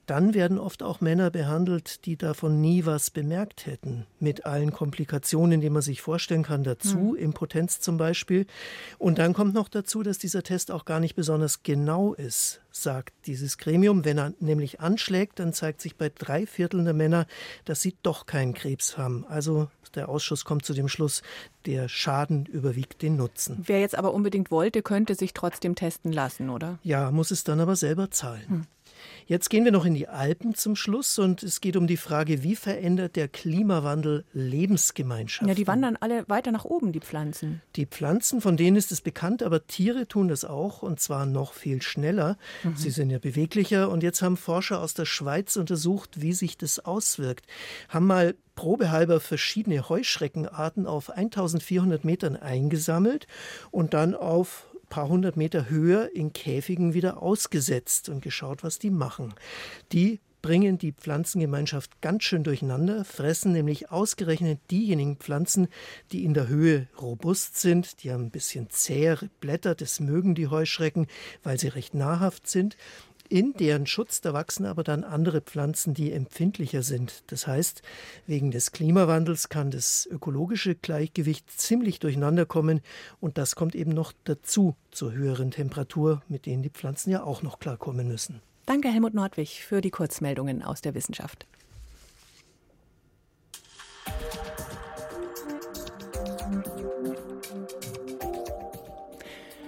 dann 0.05 0.33
werden 0.33 0.57
oft 0.57 0.83
auch 0.83 1.01
Männer 1.01 1.29
behandelt, 1.29 2.05
die 2.05 2.17
davon 2.17 2.59
nie 2.59 2.85
was 2.85 3.09
bemerkt 3.09 3.65
hätten, 3.65 4.05
mit 4.19 4.45
allen 4.45 4.71
Komplikationen, 4.71 5.61
die 5.61 5.69
man 5.69 5.81
sich 5.81 6.01
vorstellen 6.01 6.43
kann, 6.43 6.63
dazu, 6.63 6.97
mhm. 6.97 7.15
Impotenz 7.15 7.79
zum 7.79 7.97
Beispiel. 7.97 8.45
Und 8.97 9.17
dann 9.17 9.33
kommt 9.33 9.53
noch 9.53 9.69
dazu, 9.69 10.03
dass 10.03 10.17
dieser 10.17 10.43
Test 10.43 10.71
auch 10.71 10.85
gar 10.85 10.99
nicht 10.99 11.15
besonders 11.15 11.63
genau 11.63 12.13
ist, 12.13 12.61
sagt 12.71 13.13
dieses 13.27 13.57
Gremium. 13.57 14.03
Wenn 14.03 14.17
er 14.17 14.33
nämlich 14.39 14.81
anschlägt, 14.81 15.39
dann 15.39 15.53
zeigt 15.53 15.81
sich 15.81 15.95
bei 15.95 16.09
drei 16.09 16.45
Vierteln 16.45 16.85
der 16.85 16.93
Männer, 16.93 17.25
dass 17.65 17.81
sie 17.81 17.95
doch 18.03 18.25
keinen 18.25 18.53
Krebs 18.53 18.97
haben. 18.97 19.25
Also 19.27 19.69
der 19.95 20.09
Ausschuss 20.09 20.43
kommt 20.43 20.65
zu 20.65 20.73
dem 20.73 20.87
Schluss, 20.87 21.21
der 21.65 21.87
Schaden 21.87 22.45
überwiegt 22.45 23.01
den 23.01 23.15
Nutzen. 23.15 23.63
Wer 23.65 23.79
jetzt 23.79 23.95
aber 23.95 24.13
unbedingt 24.13 24.51
wollte, 24.51 24.81
könnte 24.81 25.15
sich 25.15 25.33
trotzdem 25.33 25.75
testen 25.75 26.11
lassen, 26.11 26.49
oder? 26.49 26.79
Ja, 26.83 27.11
muss 27.11 27.31
es 27.31 27.43
dann 27.43 27.59
aber 27.59 27.75
selber 27.75 28.11
zahlen. 28.11 28.47
Hm. 28.47 28.67
Jetzt 29.25 29.49
gehen 29.49 29.63
wir 29.63 29.71
noch 29.71 29.85
in 29.85 29.93
die 29.93 30.07
Alpen 30.07 30.53
zum 30.53 30.75
Schluss 30.75 31.17
und 31.17 31.43
es 31.43 31.61
geht 31.61 31.77
um 31.77 31.87
die 31.87 31.97
Frage, 31.97 32.43
wie 32.43 32.55
verändert 32.55 33.15
der 33.15 33.27
Klimawandel 33.27 34.25
Lebensgemeinschaften? 34.33 35.47
Ja, 35.47 35.55
die 35.55 35.67
wandern 35.67 35.97
alle 35.99 36.27
weiter 36.27 36.51
nach 36.51 36.65
oben, 36.65 36.91
die 36.91 36.99
Pflanzen. 36.99 37.61
Die 37.75 37.85
Pflanzen, 37.85 38.41
von 38.41 38.57
denen 38.57 38.75
ist 38.75 38.91
es 38.91 39.01
bekannt, 39.01 39.43
aber 39.43 39.65
Tiere 39.65 40.07
tun 40.07 40.27
das 40.27 40.43
auch 40.45 40.81
und 40.81 40.99
zwar 40.99 41.25
noch 41.25 41.53
viel 41.53 41.81
schneller. 41.81 42.37
Mhm. 42.63 42.75
Sie 42.75 42.89
sind 42.89 43.09
ja 43.09 43.19
beweglicher 43.19 43.89
und 43.89 44.03
jetzt 44.03 44.21
haben 44.21 44.37
Forscher 44.37 44.81
aus 44.81 44.93
der 44.93 45.05
Schweiz 45.05 45.55
untersucht, 45.55 46.21
wie 46.21 46.33
sich 46.33 46.57
das 46.57 46.79
auswirkt. 46.79 47.45
Haben 47.89 48.07
mal 48.07 48.35
probehalber 48.55 49.19
verschiedene 49.19 49.89
Heuschreckenarten 49.89 50.85
auf 50.85 51.09
1400 51.09 52.05
Metern 52.05 52.35
eingesammelt 52.35 53.27
und 53.71 53.93
dann 53.93 54.15
auf 54.15 54.67
paar 54.93 55.07
hundert 55.07 55.37
Meter 55.37 55.71
höher 55.71 56.11
in 56.13 56.33
Käfigen 56.33 56.93
wieder 56.93 57.19
ausgesetzt 57.23 58.09
und 58.09 58.21
geschaut, 58.21 58.63
was 58.63 58.77
die 58.77 58.91
machen. 58.91 59.33
Die 59.91 60.19
bringen 60.43 60.77
die 60.77 60.91
Pflanzengemeinschaft 60.91 61.99
ganz 61.99 62.25
schön 62.25 62.43
durcheinander, 62.43 63.03
fressen 63.03 63.53
nämlich 63.53 63.89
ausgerechnet 63.89 64.59
diejenigen 64.69 65.15
Pflanzen, 65.15 65.67
die 66.11 66.23
in 66.23 66.35
der 66.35 66.47
Höhe 66.47 66.89
robust 67.01 67.59
sind, 67.59 68.03
die 68.03 68.11
haben 68.11 68.25
ein 68.25 68.29
bisschen 68.29 68.69
zähere 68.69 69.31
Blätter, 69.39 69.73
das 69.73 69.99
mögen 69.99 70.35
die 70.35 70.47
Heuschrecken, 70.47 71.07
weil 71.41 71.57
sie 71.57 71.69
recht 71.69 71.95
nahrhaft 71.95 72.47
sind. 72.47 72.77
In 73.29 73.53
deren 73.53 73.87
Schutz, 73.87 74.21
da 74.21 74.33
wachsen 74.33 74.65
aber 74.65 74.83
dann 74.83 75.03
andere 75.03 75.41
Pflanzen, 75.41 75.93
die 75.93 76.11
empfindlicher 76.11 76.83
sind. 76.83 77.23
Das 77.27 77.47
heißt, 77.47 77.81
wegen 78.27 78.51
des 78.51 78.71
Klimawandels 78.71 79.49
kann 79.49 79.71
das 79.71 80.07
ökologische 80.09 80.75
Gleichgewicht 80.75 81.49
ziemlich 81.49 81.99
durcheinander 81.99 82.45
kommen 82.45 82.81
und 83.19 83.37
das 83.37 83.55
kommt 83.55 83.75
eben 83.75 83.91
noch 83.91 84.13
dazu 84.25 84.75
zur 84.91 85.13
höheren 85.13 85.51
Temperatur, 85.51 86.21
mit 86.27 86.45
denen 86.45 86.63
die 86.63 86.69
Pflanzen 86.69 87.11
ja 87.11 87.23
auch 87.23 87.41
noch 87.41 87.59
klarkommen 87.59 88.07
müssen. 88.07 88.41
Danke, 88.65 88.89
Helmut 88.89 89.13
Nordwig, 89.13 89.63
für 89.63 89.81
die 89.81 89.91
Kurzmeldungen 89.91 90.61
aus 90.61 90.81
der 90.81 90.93
Wissenschaft. 90.93 91.47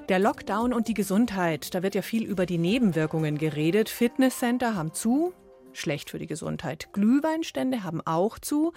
Der 0.08 0.20
Lockdown 0.20 0.72
und 0.72 0.88
die 0.88 0.94
Gesundheit, 0.94 1.74
da 1.74 1.82
wird 1.82 1.96
ja 1.96 2.04
viel 2.04 2.26
über 2.26 2.46
die 2.46 2.60
Nebenwirkungen 2.60 3.40
geredet. 3.40 3.90
Fitnesscenter 3.90 4.76
haben 4.76 4.94
zu, 4.94 5.34
schlecht 5.74 6.12
für 6.12 6.20
die 6.20 6.28
Gesundheit. 6.28 6.90
Glühweinstände 6.94 7.84
haben 7.84 8.02
auch 8.06 8.38
zu. 8.38 8.72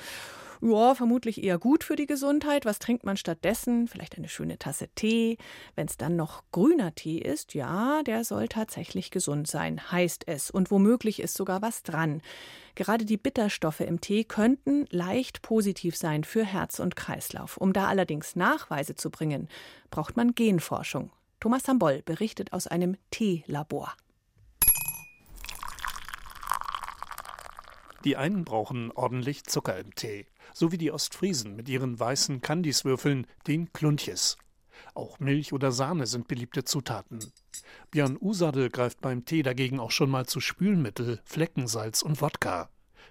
Ja, 0.63 0.95
vermutlich 0.95 1.45
eher 1.45 1.59
gut 1.59 1.85
für 1.85 1.97
die 1.97 2.07
Gesundheit. 2.07 2.65
Was 2.65 2.79
trinkt 2.79 3.05
man 3.05 3.19
stattdessen? 3.19 3.89
Vielleicht 3.89 4.17
eine 4.17 4.31
schöne 4.31 4.59
Tasse 4.59 4.89
Tee. 4.95 5.37
Wenn 5.77 5.87
es 5.87 5.99
dann 5.99 6.17
noch 6.17 6.45
grüner 6.51 6.95
Tee 6.95 7.19
ist, 7.19 7.53
ja, 7.53 8.03
der 8.05 8.25
soll 8.25 8.49
tatsächlich 8.49 9.11
gesund 9.11 9.47
sein, 9.49 9.93
heißt 9.93 10.25
es. 10.27 10.51
Und 10.51 10.71
womöglich 10.71 11.21
ist 11.21 11.35
sogar 11.35 11.61
was 11.61 11.83
dran. 11.83 12.23
Gerade 12.75 13.05
die 13.05 13.19
Bitterstoffe 13.19 13.81
im 13.81 14.01
Tee 14.01 14.25
könnten 14.25 14.87
leicht 14.91 15.43
positiv 15.43 15.95
sein 15.95 16.25
für 16.25 16.45
Herz 16.45 16.79
und 16.79 16.97
Kreislauf. 16.97 17.59
Um 17.59 17.75
da 17.75 17.87
allerdings 17.87 18.35
Nachweise 18.35 18.95
zu 18.95 19.11
bringen, 19.11 19.49
braucht 19.91 20.17
man 20.17 20.35
Genforschung. 20.35 21.11
Thomas 21.41 21.63
Sambol 21.63 22.03
berichtet 22.03 22.53
aus 22.53 22.67
einem 22.67 22.97
Teelabor. 23.11 23.95
Die 28.05 28.17
einen 28.17 28.45
brauchen 28.45 28.91
ordentlich 28.93 29.45
Zucker 29.45 29.79
im 29.79 29.95
Tee, 29.95 30.27
so 30.53 30.73
wie 30.73 30.79
die 30.79 30.91
Ostfriesen 30.91 31.55
mit 31.55 31.69
ihren 31.69 31.99
weißen 31.99 32.41
Kandiswürfeln, 32.41 33.27
den 33.47 33.73
Kluntjes. 33.73 34.37
Auch 34.95 35.21
Milch 35.21 35.53
oder 35.53 35.71
Sahne 35.71 36.07
sind 36.07 36.27
beliebte 36.27 36.65
Zutaten. 36.65 37.21
Björn 37.91 38.17
Usadel 38.21 38.69
greift 38.69 39.01
beim 39.01 39.25
Tee 39.25 39.43
dagegen 39.43 39.79
auch 39.79 39.91
schon 39.91 40.11
mal 40.11 40.27
zu 40.27 40.41
Spülmittel, 40.41 41.21
Fleckensalz 41.25 42.03
und 42.03 42.21
Wodka. 42.21 42.69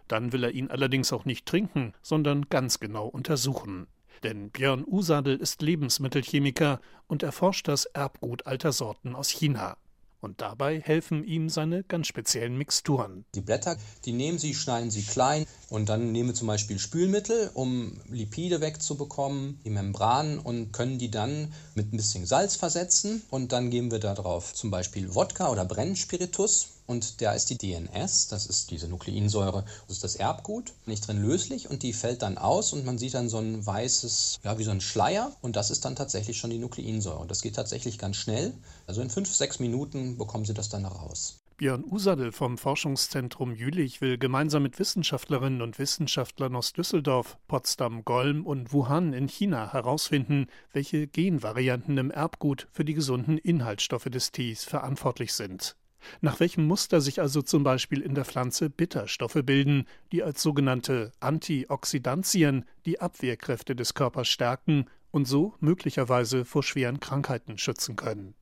Dann 0.08 0.34
will 0.34 0.44
er 0.44 0.52
ihn 0.52 0.70
allerdings 0.70 1.14
auch 1.14 1.26
nicht 1.26 1.46
trinken, 1.46 1.94
sondern 2.02 2.50
ganz 2.50 2.80
genau 2.80 3.08
untersuchen. 3.08 3.88
Denn 4.24 4.50
Björn 4.50 4.86
Usadel 4.86 5.38
ist 5.38 5.62
Lebensmittelchemiker 5.62 6.80
und 7.08 7.24
erforscht 7.24 7.68
das 7.68 7.86
Erbgut 7.86 8.46
alter 8.46 8.72
Sorten 8.72 9.16
aus 9.16 9.30
China. 9.30 9.78
Und 10.20 10.42
dabei 10.42 10.80
helfen 10.80 11.24
ihm 11.24 11.48
seine 11.48 11.84
ganz 11.84 12.08
speziellen 12.08 12.58
Mixturen. 12.58 13.26
Die 13.36 13.42
Blätter, 13.42 13.78
die 14.04 14.14
nehmen 14.14 14.40
Sie, 14.40 14.56
schneiden 14.56 14.90
Sie 14.90 15.04
klein 15.04 15.46
und 15.70 15.90
dann 15.90 16.12
nehmen 16.12 16.30
wir 16.30 16.34
zum 16.34 16.48
Beispiel 16.48 16.80
Spülmittel, 16.80 17.52
um 17.54 18.02
Lipide 18.10 18.60
wegzubekommen, 18.60 19.60
die 19.64 19.70
Membranen 19.70 20.40
und 20.40 20.72
können 20.74 20.98
die 20.98 21.12
dann 21.12 21.54
mit 21.76 21.94
ein 21.94 21.98
bisschen 21.98 22.26
Salz 22.26 22.56
versetzen 22.56 23.22
und 23.30 23.52
dann 23.52 23.70
geben 23.70 23.92
wir 23.92 24.00
da 24.00 24.16
drauf 24.16 24.54
zum 24.56 24.72
Beispiel 24.72 25.14
Wodka 25.14 25.52
oder 25.52 25.66
Brennspiritus 25.66 26.77
und 26.88 27.22
da 27.22 27.34
ist 27.34 27.50
die 27.50 27.58
DNS, 27.58 28.28
das 28.30 28.48
ist 28.48 28.72
diese 28.72 28.88
Nukleinsäure, 28.88 29.64
das 29.88 29.98
ist 29.98 30.04
das 30.04 30.16
Erbgut, 30.16 30.74
nicht 30.86 31.08
drin 31.08 31.22
löslich 31.22 31.70
und 31.70 31.84
die 31.84 31.94
fällt 31.94 32.22
dann 32.22 32.38
aus 32.38 32.74
und 32.74 32.86
man 32.86 32.98
sieht 32.98 33.14
dann 33.14 33.30
so 33.30 33.38
ein 33.38 33.66
weißes, 33.66 34.40
ja, 34.44 34.58
wie 34.58 34.64
so 34.64 34.72
ein 34.72 34.82
Schleier 34.82 35.32
und 35.42 35.56
das 35.56 35.70
ist 35.70 35.86
dann 35.86 35.96
tatsächlich 35.96 36.38
schon 36.38 36.50
die 36.50 36.58
Nukleinsäure. 36.58 37.20
Und 37.20 37.30
das 37.30 37.42
geht 37.42 37.56
tatsächlich 37.56 37.98
ganz 37.98 38.16
schnell. 38.16 38.54
Also 38.88 39.02
in 39.02 39.10
fünf, 39.10 39.34
sechs 39.34 39.60
Minuten 39.60 40.18
bekommen 40.18 40.46
Sie 40.46 40.54
das 40.54 40.70
dann 40.70 40.86
raus. 40.86 41.40
Björn 41.58 41.84
Usadel 41.84 42.32
vom 42.32 42.60
Forschungszentrum 42.60 43.56
Jülich 43.56 44.00
will 44.00 44.20
gemeinsam 44.20 44.62
mit 44.62 44.78
Wissenschaftlerinnen 44.78 45.64
und 45.64 45.80
Wissenschaftlern 45.80 46.56
aus 46.56 46.72
Düsseldorf, 46.72 47.36
Potsdam, 47.48 48.06
Golm 48.06 48.46
und 48.46 48.74
Wuhan 48.74 49.12
in 49.12 49.28
China 49.28 49.74
herausfinden, 49.74 50.48
welche 50.72 51.08
Genvarianten 51.08 51.98
im 51.98 52.12
Erbgut 52.12 52.68
für 52.72 52.86
die 52.86 52.94
gesunden 52.94 53.40
Inhaltsstoffe 53.40 54.06
des 54.06 54.32
Tees 54.32 54.66
verantwortlich 54.66 55.34
sind. 55.34 55.76
Nach 56.22 56.40
welchem 56.40 56.66
Muster 56.66 57.02
sich 57.02 57.22
also 57.22 57.42
zum 57.42 57.64
Beispiel 57.64 58.02
in 58.02 58.16
der 58.16 58.26
Pflanze 58.26 58.70
Bitterstoffe 58.70 59.40
bilden, 59.44 59.86
die 60.12 60.24
als 60.24 60.42
sogenannte 60.42 61.12
Antioxidantien 61.20 62.66
die 62.86 63.00
Abwehrkräfte 63.00 63.76
des 63.76 63.94
Körpers 63.94 64.28
stärken 64.28 64.86
und 65.12 65.26
so 65.26 65.54
möglicherweise 65.60 66.46
vor 66.46 66.64
schweren 66.64 67.00
Krankheiten 67.00 67.58
schützen 67.58 67.96
können. 67.96 68.36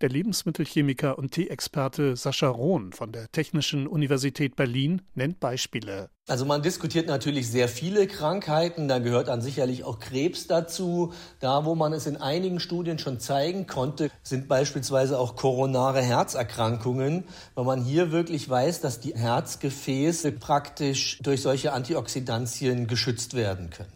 Der 0.00 0.08
Lebensmittelchemiker 0.08 1.18
und 1.18 1.32
Teeexperte 1.32 2.16
Sascha 2.16 2.48
Rohn 2.48 2.92
von 2.92 3.12
der 3.12 3.30
Technischen 3.32 3.86
Universität 3.86 4.56
Berlin 4.56 5.02
nennt 5.14 5.40
Beispiele. 5.40 6.10
Also 6.28 6.44
man 6.44 6.60
diskutiert 6.60 7.06
natürlich 7.06 7.48
sehr 7.48 7.68
viele 7.68 8.08
Krankheiten, 8.08 8.88
da 8.88 8.98
gehört 8.98 9.28
dann 9.28 9.40
sicherlich 9.40 9.84
auch 9.84 10.00
Krebs 10.00 10.48
dazu. 10.48 11.12
Da, 11.38 11.64
wo 11.64 11.76
man 11.76 11.92
es 11.92 12.06
in 12.06 12.16
einigen 12.16 12.58
Studien 12.58 12.98
schon 12.98 13.20
zeigen 13.20 13.68
konnte, 13.68 14.10
sind 14.24 14.48
beispielsweise 14.48 15.20
auch 15.20 15.36
koronare 15.36 16.02
Herzerkrankungen, 16.02 17.24
weil 17.54 17.64
man 17.64 17.84
hier 17.84 18.10
wirklich 18.10 18.48
weiß, 18.48 18.80
dass 18.80 18.98
die 18.98 19.14
Herzgefäße 19.14 20.32
praktisch 20.32 21.20
durch 21.22 21.42
solche 21.42 21.72
Antioxidantien 21.72 22.88
geschützt 22.88 23.34
werden 23.34 23.70
können. 23.70 23.92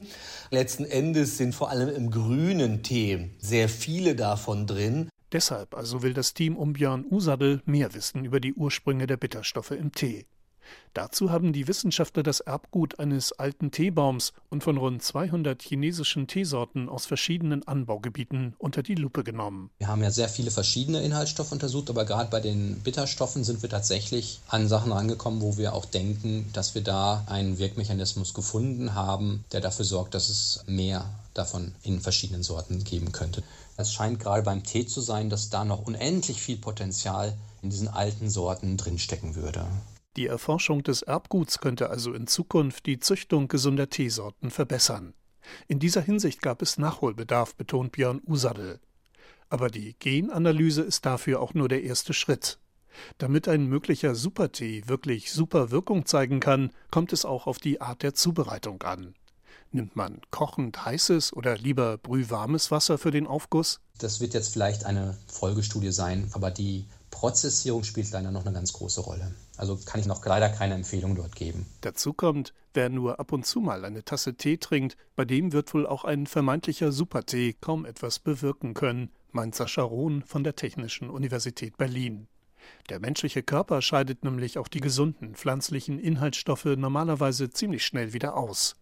Letzten 0.52 0.84
Endes 0.84 1.36
sind 1.36 1.52
vor 1.52 1.70
allem 1.70 1.88
im 1.88 2.12
grünen 2.12 2.84
Tee 2.84 3.30
sehr 3.40 3.68
viele 3.68 4.14
davon 4.14 4.68
drin. 4.68 5.08
Deshalb 5.32 5.74
also 5.74 6.02
will 6.02 6.12
das 6.12 6.34
Team 6.34 6.56
um 6.56 6.72
Björn 6.72 7.04
Usadel 7.08 7.62
mehr 7.64 7.94
wissen 7.94 8.24
über 8.24 8.40
die 8.40 8.54
Ursprünge 8.54 9.06
der 9.06 9.16
Bitterstoffe 9.16 9.70
im 9.70 9.92
Tee. 9.92 10.26
Dazu 10.92 11.30
haben 11.30 11.52
die 11.52 11.68
Wissenschaftler 11.68 12.24
das 12.24 12.40
Erbgut 12.40 12.98
eines 12.98 13.32
alten 13.32 13.70
Teebaums 13.70 14.32
und 14.48 14.64
von 14.64 14.76
rund 14.76 15.02
200 15.02 15.62
chinesischen 15.62 16.26
Teesorten 16.26 16.88
aus 16.88 17.06
verschiedenen 17.06 17.66
Anbaugebieten 17.66 18.54
unter 18.58 18.82
die 18.82 18.96
Lupe 18.96 19.22
genommen. 19.22 19.70
Wir 19.78 19.86
haben 19.86 20.02
ja 20.02 20.10
sehr 20.10 20.28
viele 20.28 20.50
verschiedene 20.50 21.00
Inhaltsstoffe 21.02 21.52
untersucht, 21.52 21.90
aber 21.90 22.04
gerade 22.04 22.28
bei 22.30 22.40
den 22.40 22.80
Bitterstoffen 22.80 23.44
sind 23.44 23.62
wir 23.62 23.70
tatsächlich 23.70 24.40
an 24.48 24.66
Sachen 24.66 24.90
rangekommen, 24.90 25.42
wo 25.42 25.56
wir 25.56 25.74
auch 25.74 25.84
denken, 25.84 26.50
dass 26.52 26.74
wir 26.74 26.82
da 26.82 27.24
einen 27.26 27.58
Wirkmechanismus 27.58 28.34
gefunden 28.34 28.94
haben, 28.94 29.44
der 29.52 29.60
dafür 29.60 29.84
sorgt, 29.84 30.14
dass 30.14 30.28
es 30.28 30.64
mehr 30.66 31.08
davon 31.34 31.72
in 31.84 32.00
verschiedenen 32.00 32.42
Sorten 32.42 32.82
geben 32.82 33.12
könnte. 33.12 33.44
Es 33.76 33.92
scheint 33.92 34.20
gerade 34.20 34.42
beim 34.42 34.64
Tee 34.64 34.86
zu 34.86 35.00
sein, 35.00 35.30
dass 35.30 35.50
da 35.50 35.64
noch 35.64 35.86
unendlich 35.86 36.42
viel 36.42 36.56
Potenzial 36.56 37.32
in 37.62 37.70
diesen 37.70 37.88
alten 37.88 38.28
Sorten 38.28 38.76
drinstecken 38.76 39.36
würde. 39.36 39.64
Die 40.16 40.26
Erforschung 40.26 40.82
des 40.82 41.02
Erbguts 41.02 41.60
könnte 41.60 41.88
also 41.88 42.12
in 42.12 42.26
Zukunft 42.26 42.86
die 42.86 42.98
Züchtung 42.98 43.46
gesunder 43.46 43.88
Teesorten 43.90 44.50
verbessern. 44.50 45.14
In 45.68 45.78
dieser 45.78 46.00
Hinsicht 46.00 46.42
gab 46.42 46.62
es 46.62 46.78
Nachholbedarf, 46.78 47.54
betont 47.54 47.92
Björn 47.92 48.20
Usadel. 48.26 48.80
Aber 49.48 49.68
die 49.70 49.94
Genanalyse 49.98 50.82
ist 50.82 51.06
dafür 51.06 51.40
auch 51.40 51.54
nur 51.54 51.68
der 51.68 51.84
erste 51.84 52.12
Schritt. 52.12 52.58
Damit 53.18 53.46
ein 53.46 53.66
möglicher 53.66 54.16
Supertee 54.16 54.82
wirklich 54.86 55.30
super 55.30 55.70
Wirkung 55.70 56.06
zeigen 56.06 56.40
kann, 56.40 56.72
kommt 56.90 57.12
es 57.12 57.24
auch 57.24 57.46
auf 57.46 57.58
die 57.58 57.80
Art 57.80 58.02
der 58.02 58.14
Zubereitung 58.14 58.82
an. 58.82 59.14
Nimmt 59.70 59.94
man 59.94 60.20
kochend 60.32 60.84
heißes 60.84 61.32
oder 61.32 61.56
lieber 61.56 61.98
brühwarmes 61.98 62.72
Wasser 62.72 62.98
für 62.98 63.12
den 63.12 63.28
Aufguss? 63.28 63.80
Das 63.98 64.20
wird 64.20 64.34
jetzt 64.34 64.52
vielleicht 64.52 64.84
eine 64.84 65.16
Folgestudie 65.28 65.92
sein, 65.92 66.28
aber 66.32 66.50
die 66.50 66.86
Prozessierung 67.12 67.84
spielt 67.84 68.10
leider 68.10 68.32
noch 68.32 68.44
eine 68.44 68.54
ganz 68.54 68.72
große 68.72 69.00
Rolle. 69.00 69.32
Also 69.60 69.76
kann 69.76 70.00
ich 70.00 70.06
noch 70.06 70.24
leider 70.24 70.48
keine 70.48 70.72
Empfehlung 70.72 71.14
dort 71.14 71.36
geben. 71.36 71.66
Dazu 71.82 72.14
kommt, 72.14 72.54
wer 72.72 72.88
nur 72.88 73.20
ab 73.20 73.30
und 73.30 73.44
zu 73.44 73.60
mal 73.60 73.84
eine 73.84 74.02
Tasse 74.02 74.34
Tee 74.34 74.56
trinkt, 74.56 74.96
bei 75.16 75.26
dem 75.26 75.52
wird 75.52 75.74
wohl 75.74 75.86
auch 75.86 76.04
ein 76.06 76.26
vermeintlicher 76.26 76.92
Supertee 76.92 77.54
kaum 77.60 77.84
etwas 77.84 78.20
bewirken 78.20 78.72
können, 78.72 79.10
meint 79.32 79.54
Sascha 79.54 79.82
Rohn 79.82 80.22
von 80.22 80.44
der 80.44 80.56
Technischen 80.56 81.10
Universität 81.10 81.76
Berlin. 81.76 82.26
Der 82.88 83.00
menschliche 83.00 83.42
Körper 83.42 83.82
scheidet 83.82 84.24
nämlich 84.24 84.56
auch 84.56 84.68
die 84.68 84.80
gesunden 84.80 85.34
pflanzlichen 85.34 85.98
Inhaltsstoffe 85.98 86.64
normalerweise 86.64 87.50
ziemlich 87.50 87.84
schnell 87.84 88.14
wieder 88.14 88.38
aus. 88.38 88.76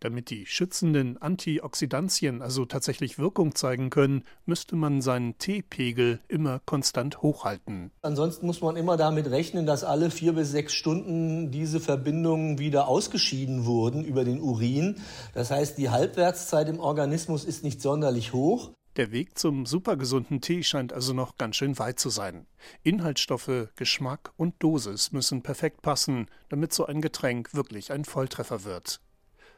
Damit 0.00 0.28
die 0.28 0.44
schützenden 0.44 1.20
Antioxidantien 1.20 2.42
also 2.42 2.66
tatsächlich 2.66 3.18
Wirkung 3.18 3.54
zeigen 3.54 3.88
können, 3.88 4.24
müsste 4.44 4.76
man 4.76 5.00
seinen 5.00 5.38
Teepegel 5.38 6.20
immer 6.28 6.60
konstant 6.66 7.22
hochhalten. 7.22 7.90
Ansonsten 8.02 8.46
muss 8.46 8.60
man 8.60 8.76
immer 8.76 8.98
damit 8.98 9.30
rechnen, 9.30 9.64
dass 9.64 9.84
alle 9.84 10.10
vier 10.10 10.34
bis 10.34 10.50
sechs 10.50 10.74
Stunden 10.74 11.50
diese 11.50 11.80
Verbindungen 11.80 12.58
wieder 12.58 12.88
ausgeschieden 12.88 13.64
wurden 13.64 14.04
über 14.04 14.24
den 14.24 14.40
Urin. 14.40 14.96
Das 15.32 15.50
heißt, 15.50 15.78
die 15.78 15.88
Halbwertszeit 15.88 16.68
im 16.68 16.78
Organismus 16.78 17.44
ist 17.44 17.64
nicht 17.64 17.80
sonderlich 17.80 18.34
hoch. 18.34 18.72
Der 18.96 19.12
Weg 19.12 19.36
zum 19.38 19.66
supergesunden 19.66 20.40
Tee 20.40 20.62
scheint 20.62 20.90
also 20.92 21.12
noch 21.12 21.36
ganz 21.36 21.56
schön 21.56 21.78
weit 21.78 22.00
zu 22.00 22.08
sein. 22.08 22.46
Inhaltsstoffe, 22.82 23.68
Geschmack 23.76 24.32
und 24.38 24.54
Dosis 24.62 25.12
müssen 25.12 25.42
perfekt 25.42 25.82
passen, 25.82 26.28
damit 26.48 26.72
so 26.72 26.86
ein 26.86 27.02
Getränk 27.02 27.52
wirklich 27.52 27.92
ein 27.92 28.06
Volltreffer 28.06 28.64
wird. 28.64 29.00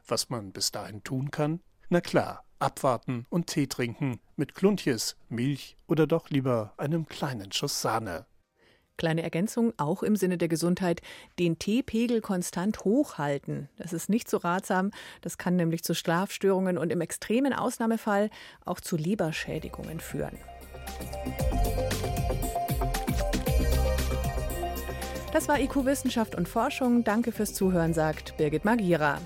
Was 0.09 0.31
man 0.31 0.53
bis 0.53 0.73
dahin 0.73 1.05
tun 1.05 1.31
kann? 1.31 1.61
Na 1.90 2.01
klar, 2.01 2.44
abwarten 2.59 3.27
und 3.29 3.47
Tee 3.47 3.66
trinken 3.66 4.21
mit 4.37 4.55
Kluntjes, 4.55 5.16
Milch 5.29 5.77
oder 5.87 6.07
doch 6.07 6.31
lieber 6.31 6.73
einem 6.79 7.07
kleinen 7.07 7.53
Schuss 7.53 7.83
Sahne. 7.83 8.25
Kleine 8.97 9.23
Ergänzung, 9.23 9.75
auch 9.77 10.03
im 10.03 10.16
Sinne 10.16 10.38
der 10.38 10.49
Gesundheit, 10.49 11.03
den 11.38 11.59
Teepegel 11.59 12.21
konstant 12.23 12.81
hochhalten. 12.85 13.68
Das 13.77 13.92
ist 13.92 14.09
nicht 14.09 14.29
so 14.29 14.38
ratsam. 14.38 14.90
Das 15.21 15.38
kann 15.38 15.57
nämlich 15.57 15.85
zu 15.85 15.94
Schlafstörungen 15.94 16.79
und 16.79 16.90
im 16.90 17.03
extremen 17.03 17.53
Ausnahmefall 17.53 18.31
auch 18.64 18.81
zu 18.81 18.97
Leberschädigungen 18.97 20.01
führen. 20.01 20.37
Das 25.33 25.47
war 25.49 25.61
IQ 25.61 25.85
Wissenschaft 25.85 26.35
und 26.35 26.49
Forschung. 26.49 27.05
Danke 27.05 27.31
fürs 27.31 27.53
Zuhören, 27.53 27.92
sagt 27.92 28.37
Birgit 28.38 28.64
Magira. 28.64 29.21